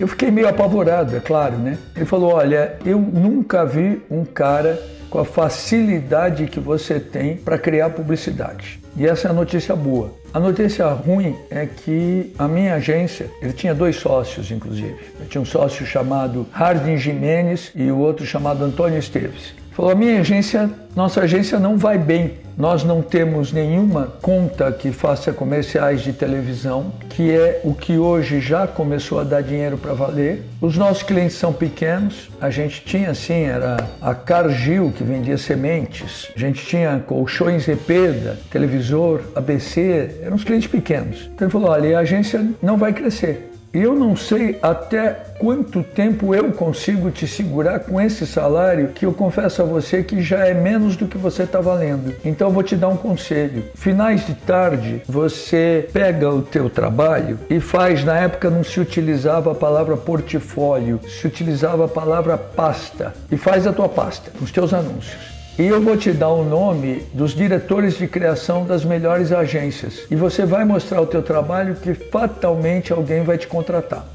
Eu 0.00 0.08
fiquei 0.08 0.30
meio 0.30 0.48
apavorado, 0.48 1.14
é 1.14 1.20
claro, 1.20 1.58
né? 1.58 1.76
Ele 1.94 2.06
falou: 2.06 2.32
Olha, 2.32 2.78
eu 2.82 2.98
nunca 2.98 3.62
vi 3.66 4.00
um 4.10 4.24
cara 4.24 4.82
com 5.10 5.18
a 5.18 5.24
facilidade 5.26 6.46
que 6.46 6.60
você 6.60 6.98
tem 6.98 7.36
para 7.36 7.58
criar 7.58 7.90
publicidade. 7.90 8.80
E 8.96 9.06
essa 9.06 9.28
é 9.28 9.30
a 9.30 9.34
notícia 9.34 9.76
boa. 9.76 10.12
A 10.36 10.38
notícia 10.38 10.86
ruim 10.88 11.34
é 11.50 11.64
que 11.64 12.30
a 12.38 12.46
minha 12.46 12.74
agência, 12.74 13.30
ele 13.40 13.54
tinha 13.54 13.74
dois 13.74 13.96
sócios, 13.96 14.50
inclusive. 14.50 14.98
Eu 15.18 15.26
tinha 15.26 15.40
um 15.40 15.46
sócio 15.46 15.86
chamado 15.86 16.46
Hardin 16.52 16.98
Jimenez 16.98 17.72
e 17.74 17.90
o 17.90 17.96
outro 17.96 18.26
chamado 18.26 18.62
Antônio 18.62 18.98
Esteves. 18.98 19.54
Falou: 19.76 19.92
a 19.92 19.94
minha 19.94 20.20
agência, 20.20 20.70
nossa 20.96 21.20
agência 21.20 21.58
não 21.58 21.76
vai 21.76 21.98
bem. 21.98 22.38
Nós 22.56 22.82
não 22.82 23.02
temos 23.02 23.52
nenhuma 23.52 24.06
conta 24.22 24.72
que 24.72 24.90
faça 24.90 25.30
comerciais 25.30 26.00
de 26.00 26.14
televisão, 26.14 26.90
que 27.10 27.30
é 27.30 27.60
o 27.62 27.74
que 27.74 27.98
hoje 27.98 28.40
já 28.40 28.66
começou 28.66 29.20
a 29.20 29.24
dar 29.24 29.42
dinheiro 29.42 29.76
para 29.76 29.92
valer. 29.92 30.42
Os 30.62 30.78
nossos 30.78 31.02
clientes 31.02 31.36
são 31.36 31.52
pequenos. 31.52 32.30
A 32.40 32.48
gente 32.48 32.82
tinha 32.86 33.10
assim, 33.10 33.42
era 33.42 33.76
a 34.00 34.14
Cargill 34.14 34.90
que 34.96 35.04
vendia 35.04 35.36
sementes. 35.36 36.32
A 36.34 36.38
gente 36.38 36.64
tinha 36.64 36.98
colchões 37.06 37.66
Repeda, 37.66 38.38
televisor, 38.50 39.20
ABC. 39.34 40.20
Eram 40.22 40.36
os 40.36 40.44
clientes 40.44 40.68
pequenos. 40.70 41.28
Então 41.34 41.46
ele 41.46 41.52
falou: 41.52 41.68
olha, 41.68 41.98
a 41.98 42.00
agência 42.00 42.42
não 42.62 42.78
vai 42.78 42.94
crescer. 42.94 43.52
E 43.74 43.82
eu 43.82 43.94
não 43.94 44.16
sei 44.16 44.58
até 44.62 45.25
quanto 45.38 45.82
tempo 45.82 46.34
eu 46.34 46.52
consigo 46.52 47.10
te 47.10 47.26
segurar 47.26 47.80
com 47.80 48.00
esse 48.00 48.26
salário 48.26 48.88
que 48.88 49.06
eu 49.06 49.12
confesso 49.12 49.62
a 49.62 49.64
você 49.64 50.02
que 50.02 50.22
já 50.22 50.46
é 50.46 50.54
menos 50.54 50.96
do 50.96 51.06
que 51.06 51.18
você 51.18 51.44
está 51.44 51.60
valendo. 51.60 52.14
Então 52.24 52.48
eu 52.48 52.52
vou 52.52 52.62
te 52.62 52.76
dar 52.76 52.88
um 52.88 52.96
conselho. 52.96 53.64
Finais 53.74 54.26
de 54.26 54.34
tarde, 54.34 55.02
você 55.06 55.88
pega 55.92 56.28
o 56.30 56.42
teu 56.42 56.68
trabalho 56.68 57.38
e 57.48 57.60
faz, 57.60 58.04
na 58.04 58.18
época 58.18 58.50
não 58.50 58.64
se 58.64 58.80
utilizava 58.80 59.52
a 59.52 59.54
palavra 59.54 59.96
portfólio, 59.96 61.00
se 61.08 61.26
utilizava 61.26 61.84
a 61.84 61.88
palavra 61.88 62.36
pasta 62.36 63.14
e 63.30 63.36
faz 63.36 63.66
a 63.66 63.72
tua 63.72 63.88
pasta, 63.88 64.30
os 64.40 64.50
teus 64.50 64.72
anúncios. 64.72 65.36
E 65.58 65.66
eu 65.66 65.80
vou 65.80 65.96
te 65.96 66.12
dar 66.12 66.28
o 66.28 66.44
nome 66.44 67.02
dos 67.14 67.34
diretores 67.34 67.96
de 67.96 68.06
criação 68.06 68.66
das 68.66 68.84
melhores 68.84 69.32
agências. 69.32 70.00
E 70.10 70.14
você 70.14 70.44
vai 70.44 70.66
mostrar 70.66 71.00
o 71.00 71.06
teu 71.06 71.22
trabalho 71.22 71.76
que 71.76 71.94
fatalmente 71.94 72.92
alguém 72.92 73.22
vai 73.22 73.38
te 73.38 73.46
contratar. 73.46 74.06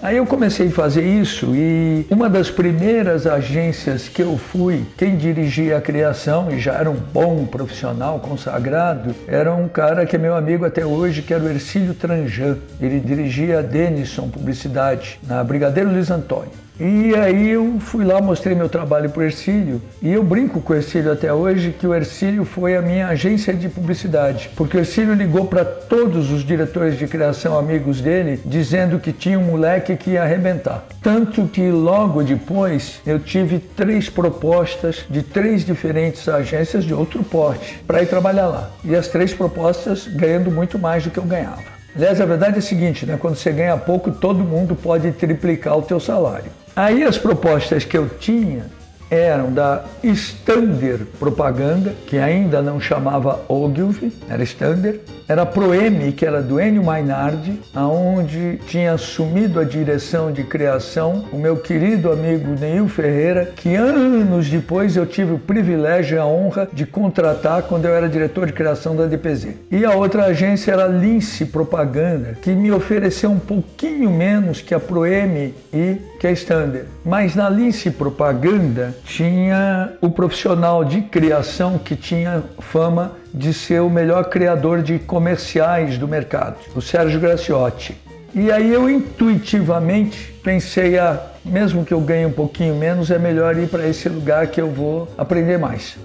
Aí 0.00 0.16
eu 0.16 0.26
comecei 0.26 0.68
a 0.68 0.70
fazer 0.70 1.02
isso 1.02 1.56
e 1.56 2.06
uma 2.08 2.30
das 2.30 2.50
primeiras 2.50 3.26
agências 3.26 4.08
que 4.08 4.22
eu 4.22 4.38
fui, 4.38 4.86
quem 4.96 5.16
dirigia 5.16 5.76
a 5.76 5.80
criação 5.80 6.52
e 6.52 6.60
já 6.60 6.74
era 6.74 6.88
um 6.88 6.94
bom 6.94 7.44
profissional 7.44 8.20
consagrado, 8.20 9.12
era 9.26 9.52
um 9.52 9.68
cara 9.68 10.06
que 10.06 10.14
é 10.14 10.18
meu 10.18 10.36
amigo 10.36 10.64
até 10.64 10.86
hoje, 10.86 11.22
que 11.22 11.34
era 11.34 11.42
o 11.42 11.48
Ercílio 11.48 11.94
Tranjan. 11.94 12.58
Ele 12.80 13.00
dirigia 13.00 13.58
a 13.58 13.62
Denison 13.62 14.28
Publicidade 14.28 15.18
na 15.26 15.42
Brigadeiro 15.42 15.90
Luiz 15.90 16.10
Antônio. 16.12 16.67
E 16.80 17.12
aí 17.16 17.50
eu 17.50 17.78
fui 17.80 18.04
lá, 18.04 18.20
mostrei 18.20 18.54
meu 18.54 18.68
trabalho 18.68 19.10
para 19.10 19.18
o 19.18 19.24
Ercílio 19.24 19.82
e 20.00 20.12
eu 20.12 20.22
brinco 20.22 20.60
com 20.60 20.72
o 20.72 20.76
Ercílio 20.76 21.10
até 21.10 21.32
hoje 21.32 21.74
que 21.76 21.84
o 21.84 21.92
Ercílio 21.92 22.44
foi 22.44 22.76
a 22.76 22.82
minha 22.82 23.08
agência 23.08 23.52
de 23.52 23.68
publicidade, 23.68 24.50
porque 24.54 24.76
o 24.76 24.80
Ercílio 24.80 25.12
ligou 25.12 25.46
para 25.46 25.64
todos 25.64 26.30
os 26.30 26.44
diretores 26.44 26.96
de 26.96 27.08
criação 27.08 27.58
amigos 27.58 28.00
dele 28.00 28.40
dizendo 28.44 29.00
que 29.00 29.12
tinha 29.12 29.40
um 29.40 29.42
moleque 29.42 29.96
que 29.96 30.10
ia 30.10 30.22
arrebentar. 30.22 30.86
Tanto 31.02 31.48
que 31.48 31.68
logo 31.68 32.22
depois 32.22 33.00
eu 33.04 33.18
tive 33.18 33.58
três 33.58 34.08
propostas 34.08 35.04
de 35.10 35.20
três 35.20 35.64
diferentes 35.64 36.28
agências 36.28 36.84
de 36.84 36.94
outro 36.94 37.24
porte 37.24 37.82
para 37.88 38.02
ir 38.02 38.06
trabalhar 38.06 38.46
lá. 38.46 38.70
E 38.84 38.94
as 38.94 39.08
três 39.08 39.34
propostas 39.34 40.06
ganhando 40.06 40.48
muito 40.48 40.78
mais 40.78 41.02
do 41.02 41.10
que 41.10 41.18
eu 41.18 41.24
ganhava. 41.24 41.76
Aliás, 41.96 42.20
a 42.20 42.24
verdade 42.24 42.54
é 42.54 42.58
a 42.58 42.62
seguinte, 42.62 43.04
né? 43.04 43.16
quando 43.20 43.34
você 43.34 43.50
ganha 43.50 43.76
pouco, 43.76 44.12
todo 44.12 44.44
mundo 44.44 44.76
pode 44.76 45.10
triplicar 45.10 45.76
o 45.76 45.82
teu 45.82 45.98
salário. 45.98 46.52
Aí 46.78 47.02
as 47.02 47.18
propostas 47.18 47.84
que 47.84 47.98
eu 47.98 48.08
tinha 48.08 48.66
eram 49.10 49.52
da 49.52 49.84
Stander 50.00 51.00
Propaganda, 51.18 51.92
que 52.06 52.16
ainda 52.18 52.62
não 52.62 52.80
chamava 52.80 53.44
Ogilvy, 53.48 54.12
era 54.28 54.44
Stander, 54.44 55.00
era 55.28 55.42
a 55.42 56.12
que 56.16 56.24
era 56.24 56.40
do 56.40 56.58
Enio 56.58 56.82
Mainardi, 56.82 57.60
aonde 57.74 58.58
tinha 58.66 58.94
assumido 58.94 59.60
a 59.60 59.64
direção 59.64 60.32
de 60.32 60.42
criação 60.42 61.26
o 61.30 61.36
meu 61.36 61.58
querido 61.58 62.10
amigo 62.10 62.58
Neil 62.58 62.88
Ferreira, 62.88 63.52
que 63.54 63.74
anos 63.74 64.48
depois 64.48 64.96
eu 64.96 65.04
tive 65.04 65.34
o 65.34 65.38
privilégio 65.38 66.16
e 66.16 66.18
a 66.18 66.24
honra 66.24 66.66
de 66.72 66.86
contratar 66.86 67.62
quando 67.64 67.84
eu 67.84 67.94
era 67.94 68.08
diretor 68.08 68.46
de 68.46 68.54
criação 68.54 68.96
da 68.96 69.04
DPZ. 69.04 69.48
E 69.70 69.84
a 69.84 69.92
outra 69.92 70.24
agência 70.24 70.72
era 70.72 70.86
Lince 70.86 71.44
Propaganda, 71.44 72.38
que 72.40 72.50
me 72.52 72.72
ofereceu 72.72 73.30
um 73.30 73.38
pouquinho 73.38 74.10
menos 74.10 74.62
que 74.62 74.74
a 74.74 74.80
Proem 74.80 75.54
e 75.72 75.96
que 76.18 76.26
a 76.26 76.32
Stander. 76.32 76.86
Mas 77.04 77.34
na 77.34 77.50
Lince 77.50 77.90
Propaganda 77.90 78.94
tinha 79.04 79.92
o 80.00 80.08
profissional 80.08 80.84
de 80.84 81.02
criação 81.02 81.78
que 81.78 81.94
tinha 81.94 82.42
fama 82.60 83.12
de 83.32 83.52
ser 83.52 83.80
o 83.80 83.90
melhor 83.90 84.24
criador 84.24 84.82
de 84.82 84.98
comerciais 84.98 85.98
do 85.98 86.08
mercado, 86.08 86.56
o 86.74 86.80
Sérgio 86.80 87.20
Graciotti. 87.20 87.96
E 88.34 88.52
aí 88.52 88.72
eu 88.72 88.88
intuitivamente 88.88 90.32
pensei, 90.42 90.98
ah, 90.98 91.20
mesmo 91.44 91.84
que 91.84 91.92
eu 91.92 92.00
ganhe 92.00 92.26
um 92.26 92.32
pouquinho 92.32 92.74
menos, 92.74 93.10
é 93.10 93.18
melhor 93.18 93.56
ir 93.56 93.68
para 93.68 93.86
esse 93.86 94.08
lugar 94.08 94.46
que 94.48 94.60
eu 94.60 94.70
vou 94.70 95.08
aprender 95.16 95.58
mais. 95.58 95.96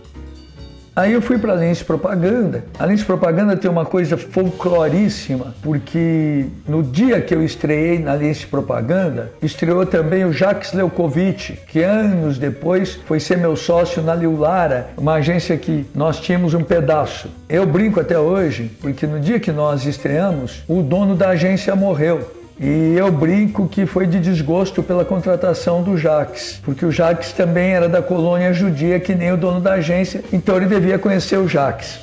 Aí 0.96 1.14
eu 1.14 1.24
fui 1.24 1.40
para 1.40 1.54
a 1.54 1.56
Lens 1.56 1.82
Propaganda. 1.82 2.66
A 2.78 2.86
Lens 2.86 3.04
Propaganda 3.04 3.58
tem 3.58 3.70
uma 3.70 3.84
coisa 3.84 4.16
folcloríssima, 4.16 5.56
porque 5.64 6.46
no 6.68 6.84
dia 6.84 7.20
que 7.20 7.34
eu 7.34 7.44
estreiei 7.44 7.98
na 7.98 8.14
Lens 8.14 8.46
Propaganda, 8.46 9.32
estreou 9.42 9.88
também 9.88 10.24
o 10.24 10.32
Jacques 10.32 10.72
Leukovic, 10.72 11.58
que 11.68 11.82
anos 11.82 12.38
depois 12.38 13.00
foi 13.08 13.20
ser 13.20 13.40
meu 13.40 13.56
sócio 13.56 14.04
na 14.04 14.14
Liulara, 14.14 14.90
uma 14.96 15.14
agência 15.14 15.58
que 15.58 15.84
nós 15.96 16.20
tínhamos 16.20 16.54
um 16.54 16.64
pedaço. 16.64 17.28
Eu 17.50 17.66
brinco 17.66 18.00
até 18.00 18.20
hoje, 18.20 18.70
porque 18.80 19.08
no 19.08 19.20
dia 19.20 19.40
que 19.40 19.52
nós 19.52 19.88
estreamos, 19.88 20.64
o 20.68 20.84
dono 20.84 21.16
da 21.16 21.30
agência 21.30 21.76
morreu. 21.76 22.43
E 22.66 22.96
eu 22.98 23.12
brinco 23.12 23.68
que 23.68 23.86
foi 23.86 24.08
de 24.08 24.22
desgosto 24.22 24.82
pela 24.82 25.04
contratação 25.04 25.84
do 25.84 25.98
Jacques, 25.98 26.62
porque 26.64 26.86
o 26.86 26.92
Jacques 26.94 27.34
também 27.34 27.72
era 27.72 27.90
da 27.90 28.02
colônia 28.02 28.54
judia, 28.54 29.02
que 29.02 29.14
nem 29.14 29.34
o 29.34 29.38
dono 29.38 29.60
da 29.60 29.74
agência, 29.74 30.24
então 30.32 30.56
ele 30.56 30.68
devia 30.68 30.98
conhecer 30.98 31.36
o 31.38 31.46
Jacques. 31.46 32.00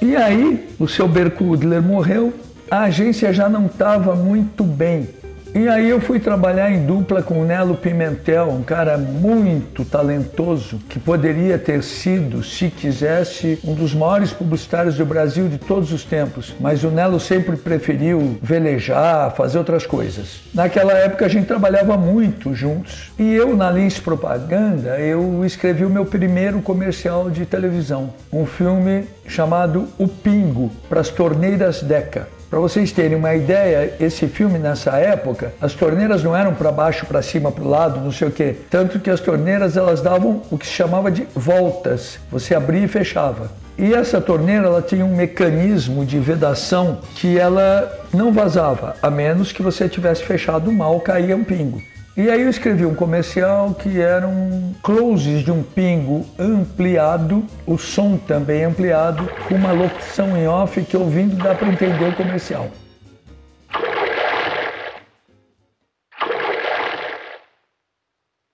E 0.00 0.16
aí, 0.16 0.68
o 0.76 0.88
seu 0.88 1.06
Berkudler 1.06 1.80
morreu, 1.80 2.32
a 2.68 2.80
agência 2.80 3.32
já 3.32 3.48
não 3.48 3.66
estava 3.66 4.16
muito 4.16 4.64
bem. 4.64 5.08
E 5.54 5.68
aí 5.68 5.90
eu 5.90 6.00
fui 6.00 6.18
trabalhar 6.18 6.70
em 6.70 6.86
dupla 6.86 7.22
com 7.22 7.42
o 7.42 7.44
Nelo 7.44 7.76
Pimentel, 7.76 8.48
um 8.48 8.62
cara 8.62 8.96
muito 8.96 9.84
talentoso, 9.84 10.78
que 10.88 10.98
poderia 10.98 11.58
ter 11.58 11.82
sido, 11.82 12.42
se 12.42 12.70
quisesse, 12.70 13.58
um 13.62 13.74
dos 13.74 13.94
maiores 13.94 14.32
publicitários 14.32 14.94
do 14.96 15.04
Brasil 15.04 15.48
de 15.48 15.58
todos 15.58 15.92
os 15.92 16.04
tempos. 16.04 16.54
Mas 16.58 16.82
o 16.84 16.88
Nelo 16.88 17.20
sempre 17.20 17.54
preferiu 17.54 18.38
velejar, 18.40 19.30
fazer 19.32 19.58
outras 19.58 19.84
coisas. 19.84 20.40
Naquela 20.54 20.94
época 20.94 21.26
a 21.26 21.28
gente 21.28 21.46
trabalhava 21.46 21.98
muito 21.98 22.54
juntos. 22.54 23.12
E 23.18 23.34
eu, 23.34 23.54
na 23.54 23.70
Lins 23.70 24.00
Propaganda, 24.00 24.98
eu 25.00 25.44
escrevi 25.44 25.84
o 25.84 25.90
meu 25.90 26.06
primeiro 26.06 26.62
comercial 26.62 27.28
de 27.28 27.44
televisão. 27.44 28.14
Um 28.32 28.46
filme 28.46 29.04
chamado 29.28 29.86
O 29.98 30.08
Pingo, 30.08 30.70
para 30.88 31.02
as 31.02 31.10
torneiras 31.10 31.82
Deca. 31.82 32.26
Para 32.52 32.60
vocês 32.60 32.92
terem 32.92 33.16
uma 33.16 33.34
ideia, 33.34 33.94
esse 33.98 34.28
filme 34.28 34.58
nessa 34.58 34.98
época, 34.98 35.54
as 35.58 35.72
torneiras 35.72 36.22
não 36.22 36.36
eram 36.36 36.52
para 36.52 36.70
baixo, 36.70 37.06
para 37.06 37.22
cima, 37.22 37.50
para 37.50 37.64
o 37.64 37.66
lado, 37.66 37.98
não 37.98 38.12
sei 38.12 38.28
o 38.28 38.30
quê. 38.30 38.56
Tanto 38.68 39.00
que 39.00 39.08
as 39.08 39.20
torneiras 39.20 39.74
elas 39.74 40.02
davam 40.02 40.42
o 40.50 40.58
que 40.58 40.66
se 40.66 40.74
chamava 40.74 41.10
de 41.10 41.26
voltas. 41.34 42.18
Você 42.30 42.54
abria 42.54 42.84
e 42.84 42.88
fechava. 42.88 43.50
E 43.78 43.94
essa 43.94 44.20
torneira 44.20 44.66
ela 44.66 44.82
tinha 44.82 45.02
um 45.02 45.16
mecanismo 45.16 46.04
de 46.04 46.18
vedação 46.18 46.98
que 47.14 47.38
ela 47.38 47.90
não 48.12 48.30
vazava, 48.34 48.96
a 49.00 49.08
menos 49.08 49.50
que 49.50 49.62
você 49.62 49.88
tivesse 49.88 50.22
fechado 50.22 50.70
mal, 50.70 51.00
caía 51.00 51.34
um 51.34 51.44
pingo. 51.44 51.80
E 52.14 52.28
aí 52.30 52.42
eu 52.42 52.50
escrevi 52.50 52.84
um 52.84 52.94
comercial 52.94 53.72
que 53.72 53.98
eram 53.98 54.74
closes 54.82 55.42
de 55.42 55.50
um 55.50 55.62
pingo 55.62 56.26
ampliado, 56.38 57.42
o 57.66 57.78
som 57.78 58.18
também 58.18 58.64
ampliado, 58.64 59.26
com 59.48 59.54
uma 59.54 59.72
locução 59.72 60.36
em 60.36 60.46
off 60.46 60.84
que 60.84 60.94
ouvindo 60.94 61.36
dá 61.36 61.54
para 61.54 61.68
entender 61.68 62.04
o 62.04 62.14
comercial. 62.14 62.70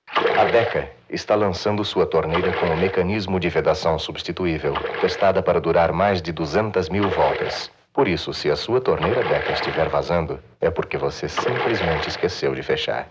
A 0.06 0.44
Deca 0.52 0.88
está 1.10 1.34
lançando 1.34 1.84
sua 1.84 2.06
torneira 2.06 2.52
com 2.52 2.66
um 2.66 2.76
mecanismo 2.76 3.40
de 3.40 3.48
vedação 3.48 3.98
substituível, 3.98 4.74
testada 5.00 5.42
para 5.42 5.60
durar 5.60 5.90
mais 5.92 6.22
de 6.22 6.30
200 6.30 6.88
mil 6.88 7.10
voltas. 7.10 7.72
Por 7.92 8.06
isso, 8.06 8.32
se 8.32 8.48
a 8.48 8.54
sua 8.54 8.80
torneira 8.80 9.24
Deca 9.24 9.50
estiver 9.50 9.88
vazando, 9.88 10.38
é 10.60 10.70
porque 10.70 10.96
você 10.96 11.28
simplesmente 11.28 12.08
esqueceu 12.08 12.54
de 12.54 12.62
fechar. 12.62 13.08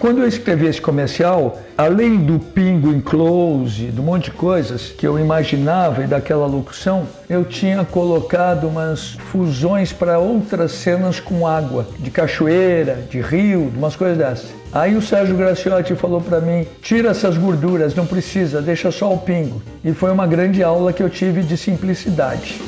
Quando 0.00 0.22
eu 0.22 0.26
escrevi 0.26 0.64
esse 0.64 0.80
comercial, 0.80 1.60
além 1.76 2.16
do 2.16 2.38
pingo 2.38 2.90
em 2.90 3.02
close, 3.02 3.88
do 3.88 4.02
monte 4.02 4.24
de 4.24 4.30
coisas 4.30 4.88
que 4.88 5.06
eu 5.06 5.18
imaginava 5.18 6.02
e 6.02 6.06
daquela 6.06 6.46
locução, 6.46 7.06
eu 7.28 7.44
tinha 7.44 7.84
colocado 7.84 8.66
umas 8.66 9.18
fusões 9.30 9.92
para 9.92 10.18
outras 10.18 10.72
cenas 10.72 11.20
com 11.20 11.46
água, 11.46 11.86
de 11.98 12.10
cachoeira, 12.10 13.04
de 13.10 13.20
rio, 13.20 13.70
umas 13.76 13.94
coisas 13.94 14.16
dessas. 14.16 14.46
Aí 14.72 14.96
o 14.96 15.02
Sérgio 15.02 15.36
Graciotti 15.36 15.94
falou 15.94 16.22
para 16.22 16.40
mim: 16.40 16.66
tira 16.80 17.10
essas 17.10 17.36
gorduras, 17.36 17.94
não 17.94 18.06
precisa, 18.06 18.62
deixa 18.62 18.90
só 18.90 19.12
o 19.12 19.18
pingo. 19.18 19.60
E 19.84 19.92
foi 19.92 20.10
uma 20.10 20.26
grande 20.26 20.62
aula 20.62 20.94
que 20.94 21.02
eu 21.02 21.10
tive 21.10 21.42
de 21.42 21.58
simplicidade. 21.58 22.58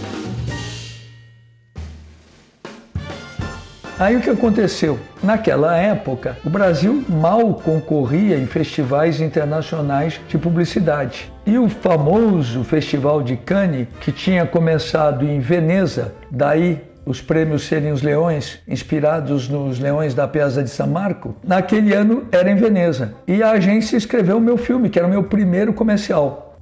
Aí 4.02 4.16
o 4.16 4.20
que 4.20 4.30
aconteceu? 4.30 4.98
Naquela 5.22 5.76
época, 5.76 6.36
o 6.44 6.50
Brasil 6.50 7.04
mal 7.08 7.54
concorria 7.54 8.36
em 8.36 8.46
festivais 8.46 9.20
internacionais 9.20 10.20
de 10.26 10.36
publicidade. 10.36 11.32
E 11.46 11.56
o 11.56 11.68
famoso 11.68 12.64
Festival 12.64 13.22
de 13.22 13.36
Cannes, 13.36 13.86
que 14.00 14.10
tinha 14.10 14.44
começado 14.44 15.24
em 15.24 15.38
Veneza, 15.38 16.16
daí 16.28 16.82
os 17.06 17.20
prêmios 17.20 17.62
serem 17.62 17.92
os 17.92 18.02
leões, 18.02 18.58
inspirados 18.66 19.48
nos 19.48 19.78
leões 19.78 20.14
da 20.14 20.26
Piazza 20.26 20.64
de 20.64 20.70
San 20.70 20.88
Marco, 20.88 21.36
naquele 21.46 21.94
ano 21.94 22.24
era 22.32 22.50
em 22.50 22.56
Veneza. 22.56 23.14
E 23.24 23.40
a 23.40 23.52
agência 23.52 23.96
escreveu 23.96 24.38
o 24.38 24.40
meu 24.40 24.56
filme, 24.56 24.90
que 24.90 24.98
era 24.98 25.06
o 25.06 25.10
meu 25.10 25.22
primeiro 25.22 25.72
comercial. 25.72 26.58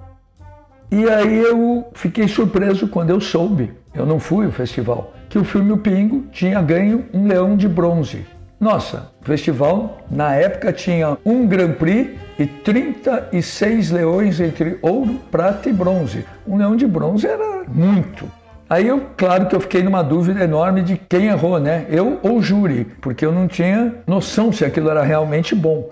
E 0.93 1.09
aí 1.09 1.39
eu 1.39 1.89
fiquei 1.95 2.29
surpreso 2.29 2.87
quando 2.87 3.09
eu 3.09 3.19
soube, 3.19 3.73
eu 3.95 4.05
não 4.05 4.21
fui 4.21 4.45
ao 4.45 4.53
festival, 4.53 5.15
que 5.31 5.39
o 5.39 5.45
filme 5.45 5.71
O 5.71 5.79
Pingo 5.79 6.25
tinha 6.33 6.61
ganho 6.61 7.07
um 7.15 7.27
leão 7.27 7.57
de 7.57 7.69
bronze. 7.69 8.27
Nossa, 8.59 9.11
o 9.23 9.25
festival 9.25 10.01
na 10.11 10.35
época 10.35 10.73
tinha 10.73 11.17
um 11.25 11.47
Grand 11.47 11.73
Prix 11.73 12.11
e 12.39 12.47
36 12.47 13.93
leões 13.93 14.41
entre 14.41 14.79
ouro, 14.83 15.21
prata 15.31 15.71
e 15.71 15.73
bronze. 15.73 16.27
Um 16.47 16.57
leão 16.57 16.75
de 16.75 16.87
bronze 16.87 17.27
era 17.27 17.63
muito. 17.69 18.29
Aí 18.69 18.89
eu, 18.89 19.07
claro 19.17 19.47
que 19.47 19.55
eu 19.55 19.61
fiquei 19.61 19.83
numa 19.83 20.03
dúvida 20.03 20.45
enorme 20.45 20.83
de 20.83 20.97
quem 20.97 21.27
errou, 21.27 21.59
né? 21.59 21.87
Eu 21.89 22.19
ou 22.23 22.39
o 22.39 22.43
júri, 22.43 22.85
porque 23.01 23.25
eu 23.25 23.33
não 23.33 23.47
tinha 23.49 23.95
noção 24.07 24.53
se 24.53 24.65
aquilo 24.65 24.91
era 24.91 25.03
realmente 25.03 25.55
bom. 25.55 25.91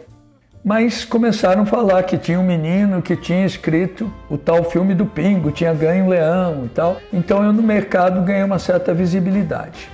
Mas 0.69 1.03
começaram 1.03 1.63
a 1.63 1.65
falar 1.65 2.03
que 2.03 2.19
tinha 2.19 2.39
um 2.39 2.45
menino 2.45 3.01
que 3.01 3.17
tinha 3.17 3.47
escrito 3.47 4.13
o 4.29 4.37
tal 4.37 4.63
filme 4.65 4.95
do 4.95 5.07
Pingo, 5.07 5.51
tinha 5.51 5.73
ganho 5.73 6.05
um 6.05 6.09
leão 6.11 6.67
e 6.67 6.69
tal. 6.69 6.99
Então 7.11 7.43
eu 7.43 7.55
no 7.55 7.63
mercado 7.63 8.21
ganhei 8.21 8.43
uma 8.43 8.59
certa 8.59 8.93
visibilidade. 8.93 9.89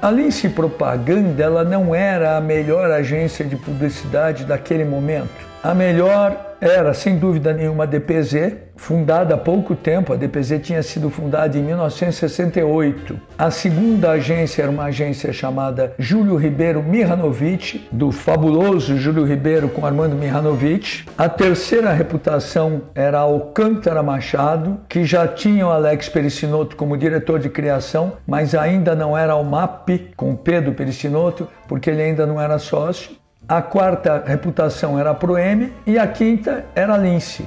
A 0.00 0.10
Lince 0.10 0.48
Propaganda 0.48 1.42
ela 1.42 1.62
não 1.62 1.94
era 1.94 2.38
a 2.38 2.40
melhor 2.40 2.90
agência 2.90 3.44
de 3.44 3.54
publicidade 3.54 4.46
daquele 4.46 4.82
momento. 4.82 5.51
A 5.62 5.74
melhor 5.74 6.56
era, 6.60 6.92
sem 6.92 7.18
dúvida 7.18 7.52
nenhuma, 7.52 7.84
a 7.84 7.86
DPZ, 7.86 8.54
fundada 8.74 9.36
há 9.36 9.38
pouco 9.38 9.76
tempo. 9.76 10.12
A 10.12 10.16
DPZ 10.16 10.60
tinha 10.60 10.82
sido 10.82 11.08
fundada 11.08 11.56
em 11.56 11.62
1968. 11.62 13.16
A 13.38 13.48
segunda 13.48 14.10
agência 14.10 14.62
era 14.62 14.70
uma 14.72 14.86
agência 14.86 15.32
chamada 15.32 15.94
Júlio 16.00 16.34
Ribeiro 16.34 16.82
Mihanovic, 16.82 17.86
do 17.92 18.10
fabuloso 18.10 18.96
Júlio 18.96 19.24
Ribeiro 19.24 19.68
com 19.68 19.86
Armando 19.86 20.16
Mihanovic. 20.16 21.04
A 21.16 21.28
terceira 21.28 21.92
reputação 21.92 22.82
era 22.92 23.20
Alcântara 23.20 24.02
Machado, 24.02 24.80
que 24.88 25.04
já 25.04 25.28
tinha 25.28 25.64
o 25.64 25.70
Alex 25.70 26.08
Pericinoto 26.08 26.74
como 26.74 26.96
diretor 26.96 27.38
de 27.38 27.48
criação, 27.48 28.14
mas 28.26 28.52
ainda 28.52 28.96
não 28.96 29.16
era 29.16 29.36
o 29.36 29.44
MAP 29.44 30.12
com 30.16 30.34
Pedro 30.34 30.72
Pericinoto, 30.72 31.46
porque 31.68 31.88
ele 31.88 32.02
ainda 32.02 32.26
não 32.26 32.40
era 32.40 32.58
sócio. 32.58 33.21
A 33.48 33.60
quarta 33.60 34.22
reputação 34.24 34.98
era 34.98 35.10
a 35.10 35.14
Proem 35.14 35.72
e 35.84 35.98
a 35.98 36.06
quinta 36.06 36.64
era 36.74 36.94
a 36.94 36.96
Lince. 36.96 37.44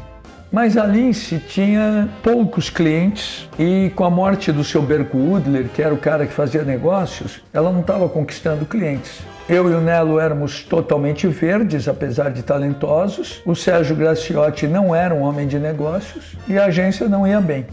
Mas 0.52 0.78
a 0.78 0.86
Lince 0.86 1.40
tinha 1.40 2.08
poucos 2.22 2.70
clientes 2.70 3.50
e 3.58 3.92
com 3.96 4.04
a 4.04 4.10
morte 4.10 4.52
do 4.52 4.64
seu 4.64 4.82
Berko 4.82 5.18
Udler, 5.18 5.70
que 5.70 5.82
era 5.82 5.94
o 5.94 5.98
cara 5.98 6.26
que 6.26 6.34
fazia 6.34 6.64
negócios, 6.64 7.42
ela 7.52 7.72
não 7.72 7.80
estava 7.80 8.08
conquistando 8.10 8.66
clientes. 8.66 9.22
Eu 9.48 9.70
e 9.70 9.74
o 9.74 9.82
Nelo 9.82 10.20
éramos 10.20 10.64
totalmente 10.64 11.28
verdes, 11.28 11.88
apesar 11.88 12.30
de 12.30 12.44
talentosos. 12.44 13.42
O 13.46 13.56
Sérgio 13.56 13.96
Graciotti 13.96 14.68
não 14.68 14.94
era 14.94 15.16
um 15.16 15.22
homem 15.22 15.48
de 15.48 15.58
negócios 15.58 16.36
e 16.48 16.58
a 16.58 16.66
agência 16.66 17.08
não 17.08 17.26
ia 17.26 17.40
bem. 17.40 17.66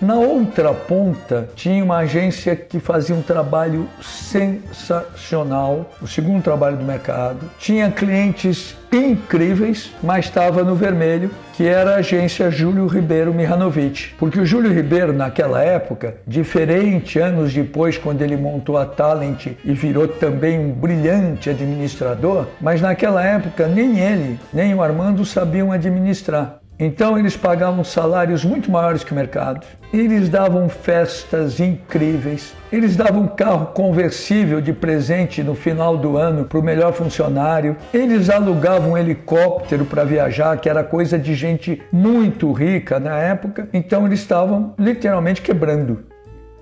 Na 0.00 0.14
outra 0.14 0.72
ponta 0.72 1.48
tinha 1.56 1.82
uma 1.82 1.98
agência 1.98 2.54
que 2.54 2.78
fazia 2.78 3.16
um 3.16 3.22
trabalho 3.22 3.88
sensacional, 4.00 5.90
o 6.00 6.06
segundo 6.06 6.40
trabalho 6.40 6.76
do 6.76 6.84
mercado. 6.84 7.50
Tinha 7.58 7.90
clientes 7.90 8.76
incríveis, 8.92 9.92
mas 10.00 10.26
estava 10.26 10.62
no 10.62 10.76
vermelho, 10.76 11.32
que 11.54 11.66
era 11.66 11.94
a 11.94 11.96
agência 11.96 12.48
Júlio 12.48 12.86
Ribeiro 12.86 13.34
Mihanovic. 13.34 14.14
Porque 14.16 14.38
o 14.38 14.46
Júlio 14.46 14.72
Ribeiro, 14.72 15.12
naquela 15.12 15.62
época, 15.64 16.14
diferente 16.24 17.18
anos 17.18 17.52
depois, 17.52 17.98
quando 17.98 18.22
ele 18.22 18.36
montou 18.36 18.78
a 18.78 18.86
Talent 18.86 19.46
e 19.64 19.72
virou 19.72 20.06
também 20.06 20.60
um 20.60 20.70
brilhante 20.70 21.50
administrador, 21.50 22.46
mas 22.60 22.80
naquela 22.80 23.24
época 23.24 23.66
nem 23.66 23.98
ele, 23.98 24.38
nem 24.52 24.72
o 24.76 24.80
Armando 24.80 25.24
sabiam 25.24 25.72
administrar. 25.72 26.57
Então 26.78 27.18
eles 27.18 27.36
pagavam 27.36 27.82
salários 27.82 28.44
muito 28.44 28.70
maiores 28.70 29.02
que 29.02 29.12
o 29.12 29.14
mercado. 29.14 29.66
Eles 29.92 30.28
davam 30.28 30.68
festas 30.68 31.58
incríveis. 31.58 32.54
Eles 32.70 32.94
davam 32.94 33.26
carro 33.26 33.66
conversível 33.66 34.60
de 34.60 34.72
presente 34.72 35.42
no 35.42 35.54
final 35.54 35.96
do 35.96 36.16
ano 36.16 36.44
para 36.44 36.58
o 36.58 36.62
melhor 36.62 36.92
funcionário. 36.92 37.76
Eles 37.92 38.30
alugavam 38.30 38.92
um 38.92 38.98
helicóptero 38.98 39.84
para 39.84 40.04
viajar, 40.04 40.56
que 40.58 40.68
era 40.68 40.84
coisa 40.84 41.18
de 41.18 41.34
gente 41.34 41.82
muito 41.90 42.52
rica 42.52 43.00
na 43.00 43.18
época. 43.18 43.68
Então 43.72 44.06
eles 44.06 44.20
estavam 44.20 44.74
literalmente 44.78 45.42
quebrando. 45.42 46.17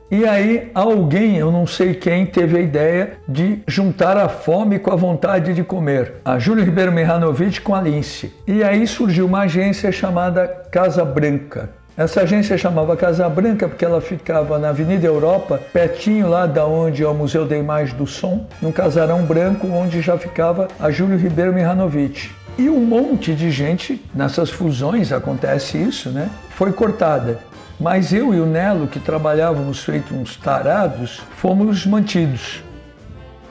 E 0.08 0.24
aí 0.24 0.70
alguém, 0.72 1.36
eu 1.36 1.50
não 1.50 1.66
sei 1.66 1.92
quem, 1.92 2.24
teve 2.24 2.56
a 2.56 2.60
ideia 2.60 3.14
de 3.28 3.60
juntar 3.66 4.16
a 4.16 4.28
fome 4.28 4.78
com 4.78 4.92
a 4.92 4.96
vontade 4.96 5.52
de 5.52 5.64
comer. 5.64 6.14
A 6.24 6.38
Júlio 6.38 6.64
Ribeiro 6.64 6.92
Mihanovic 6.92 7.60
com 7.60 7.74
a 7.74 7.80
Lince. 7.80 8.32
E 8.46 8.62
aí 8.62 8.86
surgiu 8.86 9.26
uma 9.26 9.40
agência 9.40 9.90
chamada 9.90 10.46
Casa 10.70 11.04
Branca. 11.04 11.70
Essa 11.96 12.20
agência 12.20 12.56
chamava 12.56 12.96
Casa 12.96 13.28
Branca 13.28 13.66
porque 13.66 13.84
ela 13.84 14.00
ficava 14.00 14.58
na 14.60 14.68
Avenida 14.68 15.06
Europa, 15.06 15.60
pertinho 15.72 16.28
lá 16.28 16.46
da 16.46 16.66
onde 16.66 17.02
é 17.02 17.08
o 17.08 17.14
Museu 17.14 17.44
da 17.44 17.56
Imagem 17.56 17.96
do 17.96 18.06
Som, 18.06 18.46
num 18.62 18.70
casarão 18.70 19.22
branco 19.22 19.66
onde 19.66 20.00
já 20.02 20.16
ficava 20.16 20.68
a 20.78 20.88
Júlio 20.90 21.18
Ribeiro 21.18 21.52
Mihanovic. 21.52 22.30
E 22.56 22.70
um 22.70 22.80
monte 22.80 23.34
de 23.34 23.50
gente, 23.50 24.04
nessas 24.14 24.50
fusões 24.50 25.10
acontece 25.10 25.78
isso, 25.78 26.10
né? 26.10 26.30
Foi 26.50 26.72
cortada. 26.72 27.40
Mas 27.78 28.12
eu 28.12 28.32
e 28.32 28.40
o 28.40 28.46
Nelo, 28.46 28.86
que 28.86 28.98
trabalhávamos 28.98 29.84
feito 29.84 30.14
uns 30.14 30.36
tarados, 30.36 31.20
fomos 31.36 31.84
mantidos. 31.84 32.62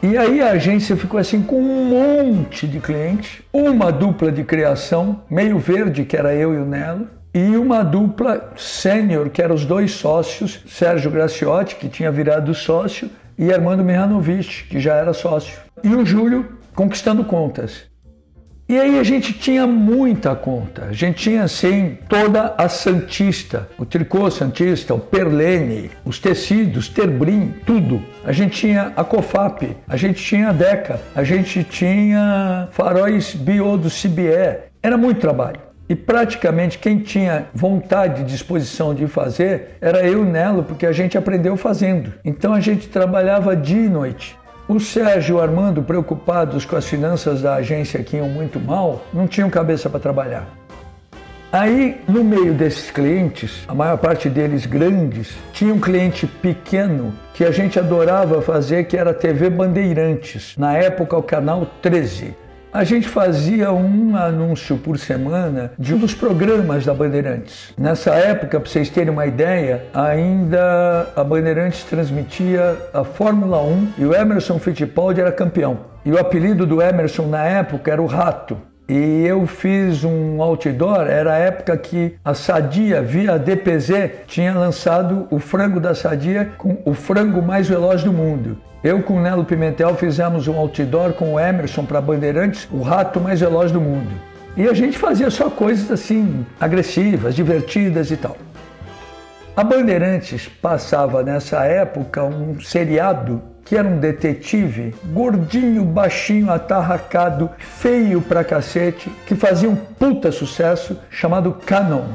E 0.01 0.17
aí 0.17 0.41
a 0.41 0.51
agência 0.51 0.95
ficou 0.95 1.19
assim 1.19 1.41
com 1.41 1.59
um 1.59 1.85
monte 1.85 2.67
de 2.67 2.79
clientes, 2.79 3.41
uma 3.53 3.91
dupla 3.91 4.31
de 4.31 4.43
criação, 4.43 5.21
meio 5.29 5.57
verde, 5.59 6.05
que 6.05 6.17
era 6.17 6.33
eu 6.33 6.53
e 6.53 6.57
o 6.57 6.65
Nelo, 6.65 7.07
e 7.33 7.55
uma 7.57 7.83
dupla 7.83 8.53
sênior, 8.55 9.29
que 9.29 9.41
eram 9.41 9.53
os 9.53 9.65
dois 9.65 9.91
sócios, 9.91 10.61
Sérgio 10.67 11.11
Graciotti, 11.11 11.75
que 11.75 11.89
tinha 11.89 12.11
virado 12.11 12.53
sócio, 12.53 13.09
e 13.37 13.53
Armando 13.53 13.83
Mihanovic, 13.83 14.65
que 14.69 14.79
já 14.79 14.95
era 14.95 15.13
sócio. 15.13 15.59
E 15.83 15.89
o 15.93 16.05
Júlio 16.05 16.57
conquistando 16.73 17.23
contas. 17.23 17.83
E 18.67 18.79
aí 18.79 18.97
a 18.97 19.03
gente 19.03 19.31
tinha 19.31 19.67
muita 19.67 20.35
conta. 20.35 20.85
A 20.85 20.91
gente 20.91 21.17
tinha 21.17 21.43
assim 21.43 21.99
toda 22.09 22.55
a 22.57 22.67
Santista, 22.67 23.69
o 23.77 23.85
tricô 23.85 24.31
Santista, 24.31 24.95
o 24.95 24.99
Perlene, 24.99 25.91
os 26.03 26.17
tecidos, 26.17 26.89
Terbrim, 26.89 27.53
tudo. 27.63 28.01
A 28.23 28.31
gente 28.31 28.57
tinha 28.57 28.91
a 28.95 29.03
Cofap, 29.03 29.77
a 29.87 29.95
gente 29.95 30.19
tinha 30.23 30.49
a 30.49 30.51
Deca, 30.51 30.99
a 31.13 31.23
gente 31.23 31.63
tinha 31.63 32.67
faróis 32.71 33.35
bio 33.35 33.77
do 33.77 33.87
CBE. 33.87 34.63
Era 34.81 34.97
muito 34.97 35.21
trabalho. 35.21 35.59
E 35.87 35.95
praticamente 35.95 36.79
quem 36.79 36.97
tinha 36.97 37.45
vontade 37.53 38.21
e 38.21 38.25
disposição 38.25 38.95
de 38.95 39.05
fazer 39.05 39.77
era 39.79 40.03
eu 40.07 40.23
e 40.23 40.25
Nelo, 40.27 40.63
porque 40.63 40.87
a 40.87 40.91
gente 40.91 41.15
aprendeu 41.15 41.55
fazendo. 41.55 42.11
Então 42.25 42.51
a 42.51 42.59
gente 42.59 42.87
trabalhava 42.87 43.55
dia 43.55 43.85
e 43.85 43.89
noite. 43.89 44.35
O 44.67 44.79
Sérgio 44.79 45.35
e 45.35 45.37
o 45.37 45.41
Armando, 45.41 45.83
preocupados 45.83 46.65
com 46.65 46.75
as 46.75 46.85
finanças 46.85 47.43
da 47.43 47.53
agência 47.53 48.03
que 48.03 48.17
iam 48.17 48.27
muito 48.27 48.59
mal, 48.59 49.03
não 49.13 49.27
tinham 49.27 49.47
cabeça 49.47 49.87
para 49.91 49.99
trabalhar. 49.99 50.47
Aí, 51.51 52.01
no 52.07 52.23
meio 52.23 52.51
desses 52.51 52.89
clientes, 52.89 53.63
a 53.67 53.75
maior 53.75 53.97
parte 53.97 54.27
deles 54.27 54.65
grandes, 54.65 55.37
tinha 55.53 55.71
um 55.71 55.79
cliente 55.79 56.25
pequeno 56.25 57.13
que 57.35 57.45
a 57.45 57.51
gente 57.51 57.77
adorava 57.77 58.41
fazer, 58.41 58.85
que 58.85 58.97
era 58.97 59.11
a 59.11 59.13
TV 59.13 59.51
Bandeirantes, 59.51 60.55
na 60.57 60.75
época 60.75 61.15
o 61.15 61.21
canal 61.21 61.67
13 61.83 62.44
a 62.75 62.83
gente 62.83 63.07
fazia 63.07 63.71
um 63.71 64.17
anúncio 64.17 64.75
por 64.75 64.99
semana 64.99 65.71
de 65.79 65.95
um 65.95 65.97
dos 65.97 66.13
programas 66.13 66.85
da 66.85 66.93
Bandeirantes. 66.93 67.73
Nessa 67.77 68.13
época, 68.13 68.59
para 68.59 68.69
vocês 68.69 68.89
terem 68.89 69.13
uma 69.13 69.25
ideia, 69.25 69.85
ainda 69.93 71.07
a 71.15 71.23
Bandeirantes 71.23 71.85
transmitia 71.85 72.77
a 72.93 73.05
Fórmula 73.05 73.63
1 73.63 73.93
e 73.97 74.05
o 74.05 74.13
Emerson 74.13 74.59
Fittipaldi 74.59 75.21
era 75.21 75.31
campeão. 75.31 75.79
E 76.03 76.11
o 76.11 76.19
apelido 76.19 76.65
do 76.65 76.81
Emerson 76.81 77.27
na 77.27 77.45
época 77.45 77.89
era 77.89 78.01
o 78.01 78.05
Rato. 78.05 78.57
E 78.89 79.25
eu 79.25 79.47
fiz 79.47 80.03
um 80.03 80.41
outdoor, 80.41 81.07
era 81.07 81.33
a 81.33 81.37
época 81.37 81.77
que 81.77 82.17
a 82.25 82.33
Sadia, 82.33 83.01
via 83.01 83.39
DPZ, 83.39 84.11
tinha 84.27 84.53
lançado 84.53 85.27
o 85.31 85.39
frango 85.39 85.79
da 85.79 85.95
Sadia 85.95 86.51
com 86.57 86.77
o 86.83 86.93
frango 86.93 87.41
mais 87.41 87.69
veloz 87.69 88.03
do 88.03 88.11
mundo. 88.11 88.57
Eu 88.85 89.01
com 89.01 89.19
Nelo 89.19 89.43
Pimentel 89.43 89.95
fizemos 89.95 90.47
um 90.47 90.55
outdoor 90.59 91.13
com 91.13 91.33
o 91.33 91.39
Emerson 91.39 91.83
para 91.83 91.99
Bandeirantes, 91.99 92.67
o 92.71 92.83
rato 92.83 93.19
mais 93.19 93.39
veloz 93.39 93.71
do 93.71 93.81
mundo. 93.81 94.11
E 94.55 94.69
a 94.69 94.73
gente 94.75 94.95
fazia 94.95 95.31
só 95.31 95.49
coisas 95.49 95.89
assim, 95.89 96.45
agressivas, 96.59 97.33
divertidas 97.33 98.11
e 98.11 98.15
tal. 98.15 98.37
A 99.57 99.63
Bandeirantes 99.63 100.47
passava 100.47 101.23
nessa 101.23 101.65
época 101.65 102.23
um 102.25 102.59
seriado 102.59 103.41
que 103.65 103.75
era 103.75 103.87
um 103.87 103.97
detetive 103.97 104.93
gordinho, 105.05 105.83
baixinho, 105.83 106.51
atarracado, 106.51 107.49
feio 107.57 108.21
pra 108.21 108.43
cacete, 108.43 109.09
que 109.25 109.33
fazia 109.33 109.67
um 109.67 109.75
puta 109.75 110.31
sucesso, 110.31 110.95
chamado 111.09 111.53
Canon. 111.65 112.05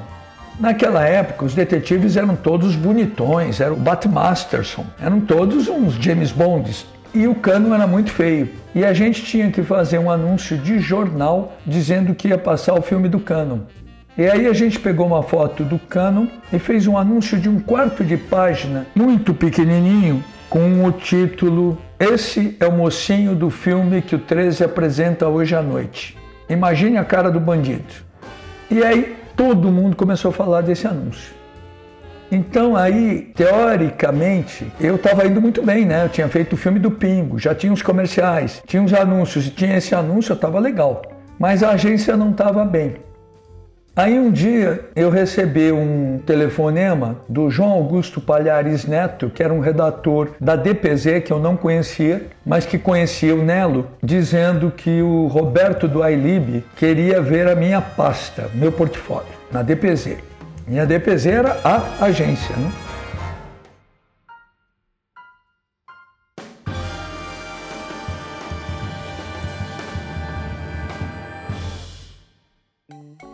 Naquela 0.61 1.07
época, 1.07 1.47
os 1.47 1.55
detetives 1.55 2.19
eram 2.19 2.37
todos 2.37 2.77
bonitões, 2.77 3.63
era 3.63 3.73
o 3.73 3.77
Bat 3.77 4.07
Masterson, 4.07 4.85
eram 5.01 5.19
todos 5.19 5.69
uns 5.69 5.95
James 5.95 6.31
Bonds. 6.31 6.87
E 7.15 7.27
o 7.27 7.35
cano 7.35 7.73
era 7.75 7.87
muito 7.87 8.11
feio. 8.11 8.51
E 8.75 8.85
a 8.85 8.93
gente 8.93 9.25
tinha 9.25 9.51
que 9.51 9.63
fazer 9.63 9.99
um 9.99 10.11
anúncio 10.11 10.59
de 10.59 10.79
jornal 10.79 11.57
dizendo 11.67 12.15
que 12.15 12.29
ia 12.29 12.37
passar 12.37 12.75
o 12.75 12.83
filme 12.83 13.09
do 13.09 13.19
Canon. 13.19 13.61
E 14.19 14.29
aí 14.29 14.47
a 14.47 14.53
gente 14.53 14.79
pegou 14.79 15.07
uma 15.07 15.23
foto 15.23 15.65
do 15.65 15.79
Canon 15.79 16.27
e 16.53 16.59
fez 16.59 16.87
um 16.87 16.99
anúncio 16.99 17.39
de 17.39 17.49
um 17.49 17.59
quarto 17.59 18.05
de 18.05 18.19
página, 18.19 18.87
muito 18.95 19.33
pequenininho, 19.33 20.23
com 20.51 20.85
o 20.85 20.93
título 20.93 21.79
Esse 21.99 22.55
é 22.61 22.67
o 22.67 22.73
mocinho 22.73 23.35
do 23.35 23.49
filme 23.49 24.03
que 24.03 24.15
o 24.15 24.19
13 24.19 24.65
apresenta 24.65 25.27
hoje 25.27 25.55
à 25.55 25.63
noite. 25.63 26.19
Imagine 26.51 26.99
a 26.99 27.05
cara 27.05 27.31
do 27.31 27.41
bandido. 27.41 27.95
E 28.71 28.85
aí 28.85 29.20
todo 29.41 29.73
mundo 29.73 29.97
começou 29.97 30.29
a 30.29 30.35
falar 30.35 30.61
desse 30.61 30.87
anúncio. 30.87 31.33
Então 32.31 32.77
aí, 32.77 33.33
teoricamente, 33.35 34.71
eu 34.79 34.97
estava 34.97 35.27
indo 35.27 35.41
muito 35.41 35.63
bem, 35.63 35.87
né? 35.87 36.05
Eu 36.05 36.11
tinha 36.11 36.29
feito 36.29 36.53
o 36.53 36.57
filme 36.59 36.79
do 36.79 36.91
Pingo, 36.91 37.39
já 37.39 37.55
tinha 37.55 37.73
os 37.73 37.81
comerciais, 37.81 38.63
tinha 38.67 38.83
os 38.83 38.93
anúncios 38.93 39.47
e 39.47 39.51
tinha 39.51 39.79
esse 39.79 39.95
anúncio, 39.95 40.33
eu 40.33 40.35
estava 40.35 40.61
legal. 40.61 41.01
Mas 41.39 41.63
a 41.63 41.71
agência 41.71 42.19
não 42.19 42.33
estava 42.33 42.67
bem. 42.67 42.97
Aí 43.95 44.19
um 44.19 44.31
dia 44.31 44.89
eu 44.95 45.11
recebi 45.11 45.73
um 45.73 46.21
telefonema 46.25 47.17
do 47.29 47.51
João 47.51 47.71
Augusto 47.71 48.21
Palhares 48.21 48.85
Neto, 48.85 49.31
que 49.31 49.43
era 49.43 49.53
um 49.53 49.59
redator 49.59 50.31
da 50.41 50.55
DPZ 50.55 51.23
que 51.25 51.33
eu 51.33 51.41
não 51.41 51.57
conhecia, 51.57 52.29
mas 52.47 52.65
que 52.65 52.79
conhecia 52.79 53.35
o 53.35 53.43
Nelo, 53.43 53.89
dizendo 54.03 54.71
que 54.71 55.03
o 55.03 55.27
Roberto 55.27 55.89
do 55.89 56.03
Ailib 56.03 56.65
queria 56.77 57.21
ver 57.21 57.49
a 57.49 57.57
minha 57.57 57.81
pasta, 57.81 58.49
meu 58.55 58.71
portfólio, 58.71 59.29
na 59.51 59.61
DPZ. 59.61 60.19
Minha 60.69 60.87
DPZ 60.87 61.27
era 61.27 61.59
a 61.65 62.05
agência, 62.05 62.55
né? 62.57 62.71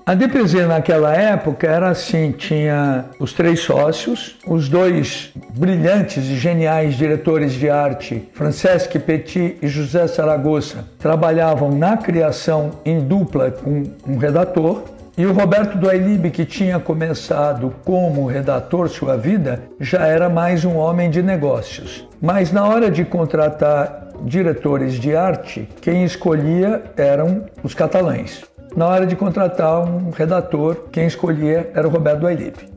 A 0.09 0.15
DPZ 0.15 0.69
naquela 0.69 1.13
época 1.17 1.67
era 1.67 1.89
assim, 1.89 2.31
tinha 2.31 3.07
os 3.19 3.33
três 3.33 3.59
sócios, 3.59 4.37
os 4.47 4.69
dois 4.69 5.33
brilhantes 5.59 6.27
e 6.27 6.37
geniais 6.37 6.95
diretores 6.95 7.55
de 7.55 7.69
arte, 7.69 8.29
Francesc 8.33 8.97
Petit 9.01 9.59
e 9.61 9.67
José 9.67 10.07
Saragossa, 10.07 10.85
trabalhavam 10.97 11.73
na 11.77 11.97
criação 11.97 12.71
em 12.85 13.01
dupla 13.01 13.51
com 13.51 13.83
um 14.07 14.17
redator, 14.17 14.85
e 15.19 15.27
o 15.27 15.33
Roberto 15.33 15.77
Duailib, 15.77 16.31
que 16.31 16.45
tinha 16.45 16.79
começado 16.79 17.75
como 17.85 18.29
redator 18.29 18.89
sua 18.89 19.17
vida, 19.17 19.61
já 19.81 20.07
era 20.07 20.29
mais 20.29 20.65
um 20.65 20.77
homem 20.77 21.11
de 21.11 21.21
negócios. 21.21 22.07
Mas 22.23 22.53
na 22.53 22.65
hora 22.65 22.93
de 22.93 23.05
contratar 23.05 24.07
diretores 24.23 25.01
de 25.01 25.17
arte, 25.17 25.69
quem 25.81 26.05
escolhia 26.05 26.81
eram 26.97 27.47
os 27.65 27.75
catalães 27.75 28.45
na 28.77 28.87
hora 28.87 29.07
de 29.07 29.17
contratar 29.17 29.81
um 29.81 30.11
redator, 30.11 30.89
quem 30.93 31.07
escolhia 31.07 31.71
era 31.75 31.89
o 31.89 31.91
Roberto 31.91 32.27
Ailip. 32.27 32.76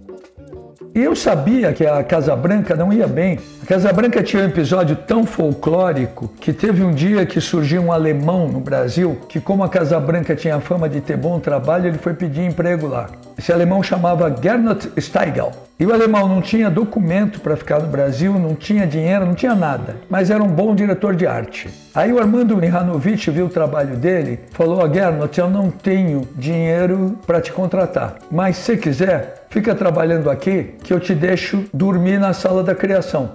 E 0.94 1.04
eu 1.04 1.16
sabia 1.16 1.72
que 1.72 1.86
a 1.86 2.04
Casa 2.04 2.36
Branca 2.36 2.76
não 2.76 2.92
ia 2.92 3.08
bem. 3.08 3.40
A 3.62 3.66
Casa 3.66 3.94
Branca 3.94 4.24
tinha 4.24 4.44
um 4.44 4.46
episódio 4.48 4.96
tão 4.96 5.24
folclórico 5.24 6.30
que 6.40 6.52
teve 6.52 6.84
um 6.84 6.92
dia 6.92 7.26
que 7.26 7.40
surgiu 7.40 7.84
um 7.84 7.92
alemão 7.92 8.48
no 8.48 8.60
Brasil 8.60 9.18
que, 9.28 9.40
como 9.40 9.64
a 9.64 9.70
Casa 9.70 10.00
Branca 10.00 10.36
tinha 10.36 10.60
fama 10.60 10.90
de 10.90 11.00
ter 11.00 11.16
bom 11.16 11.40
trabalho, 11.40 11.88
ele 11.88 11.98
foi 12.00 12.14
pedir 12.14 12.44
emprego 12.44 12.88
lá. 12.88 13.08
Esse 13.38 13.54
alemão 13.54 13.84
chamava 13.84 14.36
Gernot 14.42 14.92
Steigel. 15.00 15.52
E 15.80 15.86
o 15.86 15.94
alemão 15.94 16.28
não 16.28 16.42
tinha 16.42 16.70
documento 16.70 17.40
para 17.40 17.56
ficar 17.56 17.80
no 17.80 17.88
Brasil, 17.88 18.34
não 18.34 18.54
tinha 18.54 18.86
dinheiro, 18.86 19.26
não 19.26 19.34
tinha 19.34 19.56
nada, 19.56 19.96
mas 20.10 20.30
era 20.30 20.44
um 20.44 20.50
bom 20.50 20.76
diretor 20.76 21.16
de 21.16 21.26
arte. 21.26 21.70
Aí 21.96 22.12
o 22.12 22.20
Armando 22.20 22.58
Mihanovic 22.58 23.32
viu 23.32 23.46
o 23.46 23.50
trabalho 23.50 23.96
dele, 23.96 24.42
falou: 24.52 24.84
a 24.84 24.94
Gernot, 24.94 25.40
eu 25.40 25.50
não 25.50 25.72
tenho 25.72 26.28
dinheiro 26.36 27.18
para 27.26 27.40
te 27.40 27.54
contratar, 27.54 28.18
mas 28.30 28.58
se 28.58 28.76
quiser, 28.76 29.39
fica 29.50 29.74
trabalhando 29.76 30.30
aqui 30.30 30.76
que 30.84 30.94
eu 30.94 31.00
te 31.00 31.14
deixo 31.14 31.66
dormir 31.74 32.20
na 32.20 32.34
sala 32.34 32.64
da 32.64 32.76
criação. 32.76 33.32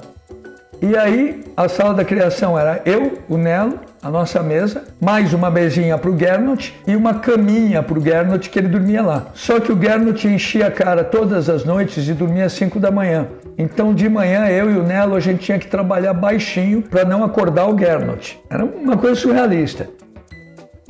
E 0.83 0.97
aí 0.97 1.45
a 1.57 1.69
sala 1.69 1.95
da 1.95 2.05
criação 2.05 2.59
era 2.59 2.83
eu, 2.85 3.19
o 3.29 3.39
Nelo, 3.39 3.81
a 4.03 4.11
nossa 4.11 4.43
mesa, 4.43 4.85
mais 5.01 5.33
uma 5.33 5.51
mesinha 5.51 5.97
para 5.97 6.11
o 6.11 6.19
Gernot 6.19 6.75
e 6.87 6.95
uma 6.95 7.15
caminha 7.15 7.83
para 7.83 7.99
o 7.99 8.03
Gernot 8.03 8.51
que 8.51 8.59
ele 8.59 8.69
dormia 8.69 9.01
lá. 9.01 9.29
Só 9.35 9.59
que 9.61 9.73
o 9.73 9.81
Gernot 9.81 10.27
enchia 10.29 10.67
a 10.67 10.71
cara 10.71 11.03
todas 11.03 11.49
as 11.49 11.65
noites 11.65 12.07
e 12.07 12.13
dormia 12.13 12.45
às 12.45 12.53
5 12.53 12.79
da 12.79 12.91
manhã. 12.91 13.29
Então 13.57 13.95
de 13.95 14.09
manhã 14.09 14.47
eu 14.49 14.71
e 14.71 14.77
o 14.77 14.83
Nelo 14.83 15.15
a 15.15 15.21
gente 15.21 15.45
tinha 15.45 15.59
que 15.59 15.69
trabalhar 15.69 16.13
baixinho 16.13 16.83
para 16.83 17.05
não 17.05 17.25
acordar 17.25 17.67
o 17.67 17.79
Gernot. 17.79 18.39
Era 18.51 18.65
uma 18.65 18.97
coisa 18.97 19.19
surrealista. 19.19 19.89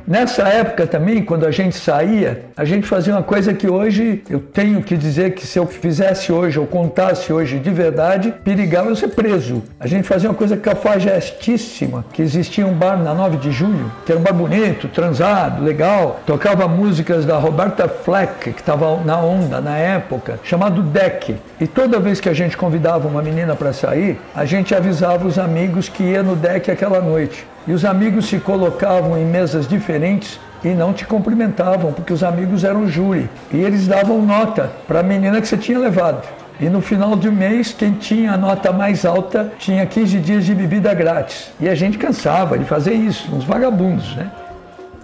Nessa 0.06 0.42
época 0.42 0.86
também, 0.86 1.22
quando 1.22 1.46
a 1.46 1.50
gente 1.50 1.76
saía, 1.76 2.44
a 2.54 2.64
gente 2.64 2.86
fazia 2.86 3.14
uma 3.14 3.22
coisa 3.22 3.54
que 3.54 3.66
hoje 3.66 4.22
eu 4.28 4.38
tenho 4.38 4.82
que 4.82 4.98
dizer 4.98 5.32
que 5.32 5.46
se 5.46 5.58
eu 5.58 5.66
fizesse 5.66 6.30
hoje 6.30 6.58
ou 6.58 6.66
contasse 6.66 7.32
hoje 7.32 7.58
de 7.58 7.70
verdade, 7.70 8.34
perigava 8.44 8.90
eu 8.90 8.96
ser 8.96 9.08
preso. 9.08 9.62
A 9.80 9.86
gente 9.86 10.06
fazia 10.06 10.28
uma 10.28 10.34
coisa 10.36 10.58
cafajestíssima, 10.58 12.04
que 12.12 12.20
existia 12.20 12.66
um 12.66 12.74
bar 12.74 13.02
na 13.02 13.14
9 13.14 13.38
de 13.38 13.50
julho, 13.50 13.90
que 14.04 14.12
era 14.12 14.20
um 14.20 14.22
bar 14.22 14.34
bonito, 14.34 14.88
transado, 14.88 15.64
legal, 15.64 16.20
tocava 16.26 16.68
músicas 16.68 17.24
da 17.24 17.38
Roberta 17.38 17.88
Fleck, 17.88 18.52
que 18.52 18.60
estava 18.60 19.02
na 19.02 19.18
onda 19.18 19.58
na 19.58 19.78
época, 19.78 20.38
chamado 20.44 20.82
Deck. 20.82 21.34
E 21.58 21.66
toda 21.66 21.98
vez 21.98 22.20
que 22.20 22.28
a 22.28 22.34
gente 22.34 22.58
convidava 22.58 23.08
uma 23.08 23.22
menina 23.22 23.56
para 23.56 23.72
sair, 23.72 24.20
a 24.34 24.44
gente 24.44 24.74
avisava 24.74 25.26
os 25.26 25.38
amigos 25.38 25.88
que 25.88 26.02
ia 26.02 26.22
no 26.22 26.36
Deck 26.36 26.70
aquela 26.70 27.00
noite. 27.00 27.53
E 27.66 27.72
os 27.72 27.84
amigos 27.84 28.26
se 28.26 28.38
colocavam 28.38 29.16
em 29.16 29.24
mesas 29.24 29.66
diferentes 29.66 30.38
e 30.62 30.68
não 30.68 30.92
te 30.92 31.06
cumprimentavam, 31.06 31.92
porque 31.92 32.12
os 32.12 32.22
amigos 32.22 32.64
eram 32.64 32.88
júri. 32.88 33.28
E 33.52 33.56
eles 33.56 33.86
davam 33.86 34.20
nota 34.22 34.70
para 34.86 35.00
a 35.00 35.02
menina 35.02 35.40
que 35.40 35.48
você 35.48 35.56
tinha 35.56 35.78
levado. 35.78 36.26
E 36.60 36.68
no 36.68 36.80
final 36.80 37.16
do 37.16 37.32
mês, 37.32 37.74
quem 37.76 37.92
tinha 37.92 38.32
a 38.32 38.36
nota 38.36 38.72
mais 38.72 39.04
alta 39.04 39.52
tinha 39.58 39.84
15 39.84 40.18
dias 40.20 40.44
de 40.44 40.54
bebida 40.54 40.94
grátis. 40.94 41.50
E 41.60 41.68
a 41.68 41.74
gente 41.74 41.98
cansava 41.98 42.56
de 42.56 42.64
fazer 42.64 42.94
isso, 42.94 43.34
uns 43.34 43.44
vagabundos, 43.44 44.14
né? 44.14 44.30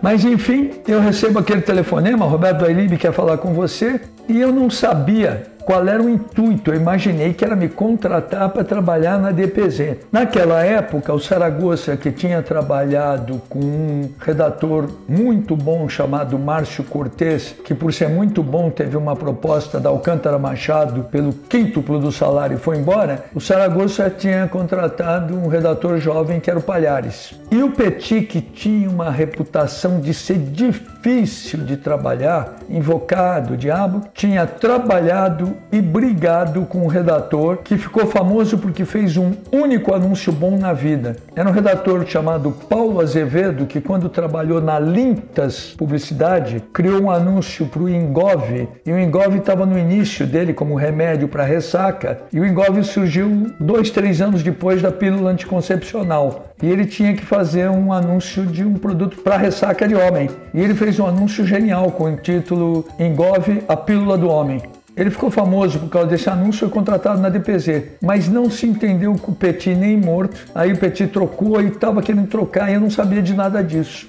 Mas 0.01 0.25
enfim, 0.25 0.71
eu 0.87 1.01
recebo 1.01 1.39
aquele 1.39 1.61
telefonema, 1.61 2.25
Roberto 2.25 2.65
Ailib 2.65 2.97
quer 2.97 3.13
falar 3.13 3.37
com 3.37 3.53
você, 3.53 4.01
e 4.29 4.41
eu 4.41 4.53
não 4.53 4.71
sabia 4.71 5.43
qual 5.65 5.87
era 5.87 6.03
o 6.03 6.09
intuito? 6.09 6.71
Eu 6.71 6.77
imaginei 6.77 7.33
que 7.33 7.45
era 7.45 7.57
me 7.57 7.69
contratar 7.69 8.49
para 8.51 8.65
trabalhar 8.65 9.19
na 9.19 9.31
DPZ. 9.31 9.99
Naquela 10.11 10.65
época, 10.65 11.13
o 11.13 11.21
Saragossa, 11.21 11.97
que 11.97 12.11
tinha 12.11 12.43
trabalhado 12.43 13.41
com 13.49 13.59
um 13.59 14.11
redator 14.19 14.89
muito 15.09 15.57
bom 15.57 15.89
chamado 15.89 16.39
Márcio 16.39 16.85
Cortes, 16.85 17.55
que 17.65 17.75
por 17.75 17.93
ser 17.93 18.09
muito 18.09 18.43
bom 18.43 18.71
teve 18.71 18.97
uma 18.97 19.15
proposta 19.15 19.79
da 19.79 19.89
Alcântara 19.89 20.39
Machado 20.39 21.05
pelo 21.05 21.33
quíntuplo 21.33 21.99
do 21.99 22.11
salário 22.11 22.57
e 22.57 22.61
foi 22.61 22.79
embora, 22.79 23.25
o 23.35 23.41
Saragossa 23.41 24.11
tinha 24.11 24.47
contratado 24.49 25.35
um 25.35 25.49
redator 25.49 25.99
jovem 25.99 26.41
que 26.41 26.51
era 26.51 26.59
o 26.59 26.63
Palhares. 26.63 27.35
E 27.51 27.63
o 27.63 27.71
Petit, 27.71 28.23
que 28.23 28.41
tinha 28.41 28.89
uma 28.89 29.11
reputação 29.11 30.01
de 30.01 30.15
ser 30.15 30.39
difícil 30.39 31.61
de 31.65 31.77
trabalhar, 31.77 32.57
invocado, 32.69 33.57
diabo, 33.57 34.03
tinha 34.15 34.47
trabalhado 34.47 35.57
e 35.73 35.81
brigado 35.81 36.63
com 36.67 36.83
o 36.85 36.89
redator 36.89 37.59
que 37.59 37.79
ficou 37.79 38.07
famoso 38.07 38.59
porque 38.59 38.85
fez 38.85 39.17
um 39.17 39.33
único 39.53 39.95
anúncio 39.95 40.33
bom 40.33 40.59
na 40.59 40.73
vida. 40.73 41.17
Era 41.35 41.49
um 41.49 41.53
redator 41.53 42.05
chamado 42.07 42.51
Paulo 42.69 43.01
Azevedo 43.01 43.67
que 43.67 43.81
quando 43.81 44.09
trabalhou 44.09 44.61
na 44.61 44.79
Lintas 44.79 45.75
Publicidade 45.77 46.63
criou 46.73 47.03
um 47.03 47.11
anúncio 47.11 47.67
para 47.67 47.83
o 47.83 47.89
Engove 47.89 48.69
e 48.85 48.93
o 48.93 48.99
Engove 48.99 49.39
estava 49.39 49.65
no 49.65 49.79
início 49.79 50.27
dele 50.27 50.53
como 50.53 50.75
remédio 50.75 51.29
para 51.29 51.45
ressaca 51.45 52.23
e 52.33 52.41
o 52.41 52.47
Engove 52.47 52.83
surgiu 52.83 53.47
dois, 53.59 53.91
três 53.91 54.21
anos 54.21 54.43
depois 54.43 54.83
da 54.83 54.91
pílula 54.91 55.31
anticoncepcional 55.31 56.51
e 56.63 56.69
ele 56.69 56.85
tinha 56.85 57.15
que 57.15 57.25
fazer 57.25 57.71
um 57.71 57.93
anúncio 57.93 58.45
de 58.45 58.65
um 58.65 58.75
produto 58.75 59.19
para 59.23 59.37
ressaca 59.37 59.89
de 59.89 59.95
homem. 59.95 60.29
E 60.53 60.61
ele 60.61 60.75
fez 60.75 60.99
um 60.99 61.07
anúncio 61.07 61.45
genial 61.47 61.91
com 61.93 62.13
o 62.13 62.17
título 62.17 62.85
Engove 62.99 63.63
a 63.67 63.77
pílula 63.77 64.19
do 64.19 64.29
homem. 64.29 64.61
Ele 64.97 65.11
ficou 65.11 65.31
famoso 65.31 65.79
por 65.79 65.89
causa 65.89 66.09
desse 66.09 66.29
anúncio, 66.29 66.61
foi 66.61 66.69
contratado 66.69 67.21
na 67.21 67.29
DPZ, 67.29 67.85
mas 68.03 68.29
não 68.29 68.51
se 68.51 68.67
entendeu 68.67 69.15
com 69.15 69.33
o 69.33 69.35
Petit 69.35 69.75
nem 69.75 69.97
morto. 69.97 70.37
Aí 70.55 70.73
o 70.73 70.77
Petit 70.77 71.07
trocou 71.07 71.61
e 71.61 71.69
estava 71.69 72.03
querendo 72.03 72.29
trocar 72.29 72.71
e 72.71 72.75
eu 72.75 72.81
não 72.81 72.91
sabia 72.91 73.23
de 73.23 73.35
nada 73.35 73.63
disso. 73.63 74.09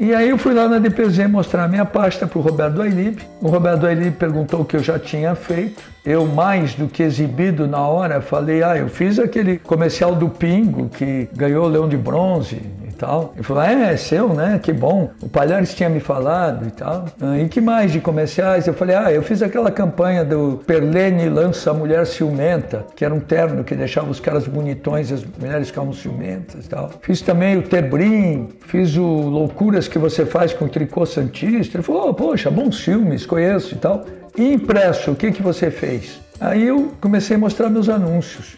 E 0.00 0.14
aí 0.14 0.28
eu 0.28 0.38
fui 0.38 0.54
lá 0.54 0.68
na 0.68 0.78
DPZ 0.78 1.28
mostrar 1.28 1.64
a 1.64 1.68
minha 1.68 1.84
pasta 1.84 2.24
para 2.24 2.38
o 2.38 2.42
Roberto 2.42 2.80
Ailib. 2.80 3.18
O 3.40 3.48
Roberto 3.48 3.84
Ailib 3.84 4.14
perguntou 4.14 4.60
o 4.60 4.64
que 4.64 4.76
eu 4.76 4.82
já 4.82 4.96
tinha 4.96 5.34
feito. 5.34 5.82
Eu, 6.06 6.24
mais 6.24 6.72
do 6.74 6.86
que 6.86 7.02
exibido 7.02 7.66
na 7.66 7.80
hora, 7.80 8.20
falei, 8.20 8.62
ah, 8.62 8.76
eu 8.76 8.88
fiz 8.88 9.18
aquele 9.18 9.58
comercial 9.58 10.14
do 10.14 10.28
Pingo 10.28 10.88
que 10.88 11.28
ganhou 11.34 11.64
o 11.64 11.68
Leão 11.68 11.88
de 11.88 11.96
Bronze, 11.96 12.62
tal. 12.98 13.32
Ele 13.34 13.42
falou, 13.42 13.62
é, 13.62 13.92
é 13.92 13.96
seu, 13.96 14.34
né? 14.34 14.60
Que 14.62 14.72
bom. 14.72 15.10
O 15.22 15.28
Palhares 15.28 15.74
tinha 15.74 15.88
me 15.88 16.00
falado 16.00 16.66
e 16.66 16.70
tal. 16.70 17.06
Ah, 17.20 17.38
e 17.38 17.48
que 17.48 17.60
mais 17.60 17.92
de 17.92 18.00
comerciais? 18.00 18.66
Eu 18.66 18.74
falei, 18.74 18.96
ah, 18.96 19.12
eu 19.12 19.22
fiz 19.22 19.40
aquela 19.40 19.70
campanha 19.70 20.24
do 20.24 20.60
Perlene 20.66 21.28
lança 21.28 21.70
a 21.70 21.74
mulher 21.74 22.06
ciumenta, 22.06 22.84
que 22.96 23.04
era 23.04 23.14
um 23.14 23.20
terno 23.20 23.62
que 23.64 23.74
deixava 23.74 24.10
os 24.10 24.20
caras 24.20 24.46
bonitões 24.46 25.10
e 25.10 25.14
as 25.14 25.24
mulheres 25.24 25.68
ficavam 25.68 25.92
ciumentas 25.92 26.66
e 26.66 26.68
tal. 26.68 26.90
Fiz 27.00 27.22
também 27.22 27.56
o 27.56 27.62
Tebrim, 27.62 28.48
fiz 28.66 28.96
o 28.96 29.06
Loucuras 29.06 29.86
que 29.86 29.98
você 29.98 30.26
faz 30.26 30.52
com 30.52 30.64
o 30.64 30.68
Tricô 30.68 31.06
Santista. 31.06 31.76
Ele 31.76 31.84
falou, 31.84 32.10
oh, 32.10 32.14
poxa, 32.14 32.50
bons 32.50 32.80
filmes, 32.80 33.24
conheço 33.24 33.74
e 33.74 33.78
tal. 33.78 34.04
E 34.36 34.52
impresso, 34.52 35.12
o 35.12 35.16
que, 35.16 35.32
que 35.32 35.42
você 35.42 35.70
fez? 35.70 36.20
Aí 36.40 36.66
eu 36.66 36.92
comecei 37.00 37.36
a 37.36 37.38
mostrar 37.38 37.68
meus 37.68 37.88
anúncios. 37.88 38.56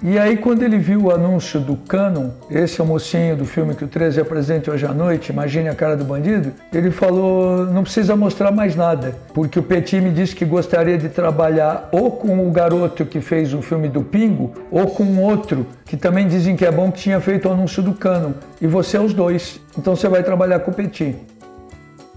E 0.00 0.16
aí, 0.16 0.36
quando 0.36 0.62
ele 0.62 0.78
viu 0.78 1.06
o 1.06 1.10
anúncio 1.10 1.58
do 1.58 1.74
Canon, 1.76 2.30
esse 2.48 2.80
é 2.80 2.84
o 2.84 2.86
mocinho 2.86 3.36
do 3.36 3.44
filme 3.44 3.74
que 3.74 3.84
o 3.84 3.88
13 3.88 4.20
apresenta 4.20 4.70
hoje 4.70 4.86
à 4.86 4.94
noite, 4.94 5.32
Imagine 5.32 5.68
a 5.68 5.74
Cara 5.74 5.96
do 5.96 6.04
Bandido, 6.04 6.52
ele 6.72 6.92
falou: 6.92 7.66
não 7.66 7.82
precisa 7.82 8.14
mostrar 8.14 8.52
mais 8.52 8.76
nada, 8.76 9.16
porque 9.34 9.58
o 9.58 9.62
Petit 9.62 10.00
me 10.00 10.12
disse 10.12 10.36
que 10.36 10.44
gostaria 10.44 10.96
de 10.96 11.08
trabalhar 11.08 11.88
ou 11.90 12.12
com 12.12 12.46
o 12.46 12.52
garoto 12.52 13.04
que 13.04 13.20
fez 13.20 13.52
o 13.52 13.60
filme 13.60 13.88
do 13.88 14.00
Pingo, 14.00 14.52
ou 14.70 14.86
com 14.86 15.18
outro 15.18 15.66
que 15.84 15.96
também 15.96 16.28
dizem 16.28 16.54
que 16.54 16.64
é 16.64 16.70
bom 16.70 16.92
que 16.92 17.00
tinha 17.00 17.20
feito 17.20 17.48
o 17.48 17.52
anúncio 17.52 17.82
do 17.82 17.92
Canon. 17.92 18.34
E 18.60 18.68
você 18.68 18.96
é 18.96 19.00
os 19.00 19.12
dois, 19.12 19.60
então 19.76 19.96
você 19.96 20.08
vai 20.08 20.22
trabalhar 20.22 20.60
com 20.60 20.70
o 20.70 20.74
Petit. 20.74 21.16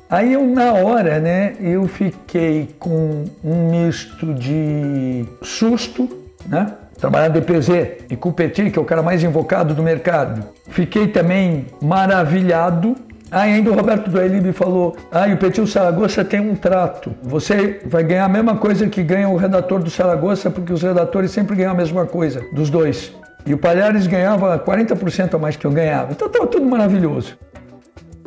Aí 0.08 0.34
eu, 0.34 0.46
na 0.46 0.74
hora, 0.74 1.20
né, 1.20 1.56
eu 1.60 1.88
fiquei 1.88 2.76
com 2.78 3.24
um 3.44 3.72
misto 3.72 4.34
de 4.36 5.26
susto, 5.42 6.08
né? 6.46 6.74
Trabalhar 7.02 7.30
na 7.30 7.40
DPZ 7.40 8.06
e 8.10 8.16
com 8.16 8.30
o 8.30 8.34
Petit, 8.34 8.70
que 8.70 8.78
é 8.78 8.82
o 8.82 8.86
cara 8.86 9.02
mais 9.02 9.24
invocado 9.24 9.74
do 9.74 9.82
mercado. 9.82 10.46
Fiquei 10.70 11.08
também 11.08 11.66
maravilhado. 11.82 12.96
Aí 13.32 13.54
ainda 13.54 13.72
o 13.72 13.74
Roberto 13.74 14.10
Dueli 14.10 14.40
me 14.40 14.54
falou, 14.54 14.96
ah, 15.12 15.28
e 15.28 15.34
o 15.34 15.38
Petit 15.38 15.62
o 15.62 15.68
Saragossa 15.68 16.24
tem 16.24 16.40
um 16.40 16.54
trato. 16.54 17.14
Você 17.24 17.82
vai 17.86 18.04
ganhar 18.04 18.26
a 18.26 18.30
mesma 18.30 18.56
coisa 18.56 18.88
que 18.88 19.02
ganha 19.02 19.28
o 19.28 19.36
redator 19.36 19.82
do 19.82 19.90
Saragossa, 19.90 20.52
porque 20.52 20.72
os 20.72 20.84
redatores 20.84 21.32
sempre 21.32 21.56
ganham 21.56 21.72
a 21.72 21.76
mesma 21.76 22.06
coisa, 22.06 22.42
dos 22.54 22.70
dois. 22.70 23.14
E 23.46 23.54
o 23.54 23.58
Palhares 23.58 24.06
ganhava 24.06 24.60
40% 24.60 25.34
a 25.34 25.38
mais 25.40 25.56
que 25.56 25.66
eu 25.66 25.72
ganhava. 25.72 26.12
Então 26.12 26.28
estava 26.28 26.46
tudo 26.46 26.66
maravilhoso. 26.66 27.36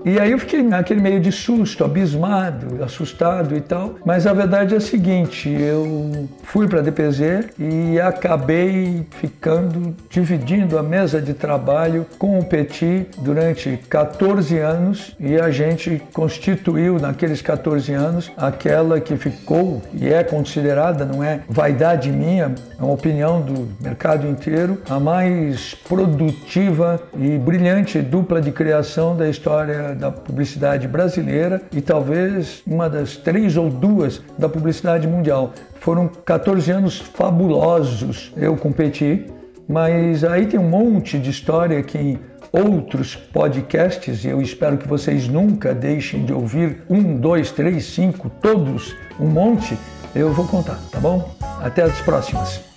E 0.05 0.21
aí 0.21 0.33
eu 0.33 0.39
fiquei 0.39 0.63
naquele 0.63 1.01
meio 1.01 1.19
de 1.19 1.33
susto, 1.33 1.83
abismado, 1.83 2.85
assustado 2.85 3.57
e 3.57 3.61
tal. 3.63 3.95
Mas 4.05 4.27
a 4.27 4.35
verdade 4.35 4.75
é 4.75 4.77
a 4.77 4.81
seguinte, 4.81 5.49
eu 5.49 6.29
fui 6.43 6.69
para 6.69 6.81
a 6.81 6.83
DPZ 6.83 7.49
e 7.59 7.99
acabei 7.99 9.07
ficando 9.19 9.97
dividindo 10.11 10.79
a 10.79 10.83
mesa 10.83 11.23
de 11.23 11.33
trabalho 11.33 12.07
com 12.19 12.39
o 12.39 12.45
Petit 12.45 13.07
durante 13.19 13.79
14 13.89 14.59
anos 14.59 15.17
e 15.19 15.37
a 15.37 15.51
gente 15.51 16.03
constituiu 16.13 16.99
naqueles 16.99 17.41
14 17.41 17.93
anos 17.95 18.31
aquela 18.37 19.01
que 19.01 19.17
ficou 19.17 19.81
e 19.95 20.13
é 20.13 20.23
considerada, 20.23 21.07
não 21.07 21.25
é 21.25 21.41
vaidade 21.49 22.13
minha, 22.13 22.55
é 22.79 22.83
uma 22.83 22.93
opinião 22.93 23.41
do 23.41 23.69
mercado 23.81 24.29
inteiro, 24.29 24.83
a 24.89 25.01
mais 25.01 25.75
produtiva 25.75 27.01
e 27.19 27.39
brilhante 27.39 28.03
dupla 28.03 28.41
de 28.41 28.53
criação 28.53 29.17
da 29.17 29.29
história 29.29 29.94
da 29.95 30.11
publicidade 30.11 30.89
brasileira 30.89 31.63
e 31.73 31.81
talvez 31.81 32.63
uma 32.67 32.89
das 32.89 33.17
três 33.17 33.57
ou 33.57 33.71
duas 33.71 34.21
da 34.39 34.49
publicidade 34.49 35.07
mundial. 35.07 35.53
Foram 35.77 36.09
14 36.09 36.71
anos 36.71 36.99
fabulosos. 36.99 38.33
Eu 38.37 38.57
competi, 38.57 39.27
mas 39.69 40.25
aí 40.25 40.47
tem 40.47 40.59
um 40.59 40.69
monte 40.69 41.19
de 41.19 41.31
história 41.31 41.83
que 41.83 42.19
outros 42.53 43.17
podcasts, 43.17 44.25
e 44.25 44.29
eu 44.29 44.41
espero 44.41 44.79
que 44.79 44.87
vocês 44.87 45.27
nunca 45.27 45.75
deixem 45.75 46.25
de 46.25 46.33
ouvir 46.33 46.83
um, 46.89 47.17
dois, 47.17 47.51
três, 47.51 47.87
cinco, 47.87 48.31
todos, 48.31 48.95
um 49.19 49.27
monte, 49.27 49.77
eu 50.15 50.33
vou 50.33 50.47
contar, 50.47 50.79
tá 50.93 51.01
bom? 51.01 51.35
Até 51.61 51.83
as 51.83 52.01
próximas. 52.03 52.74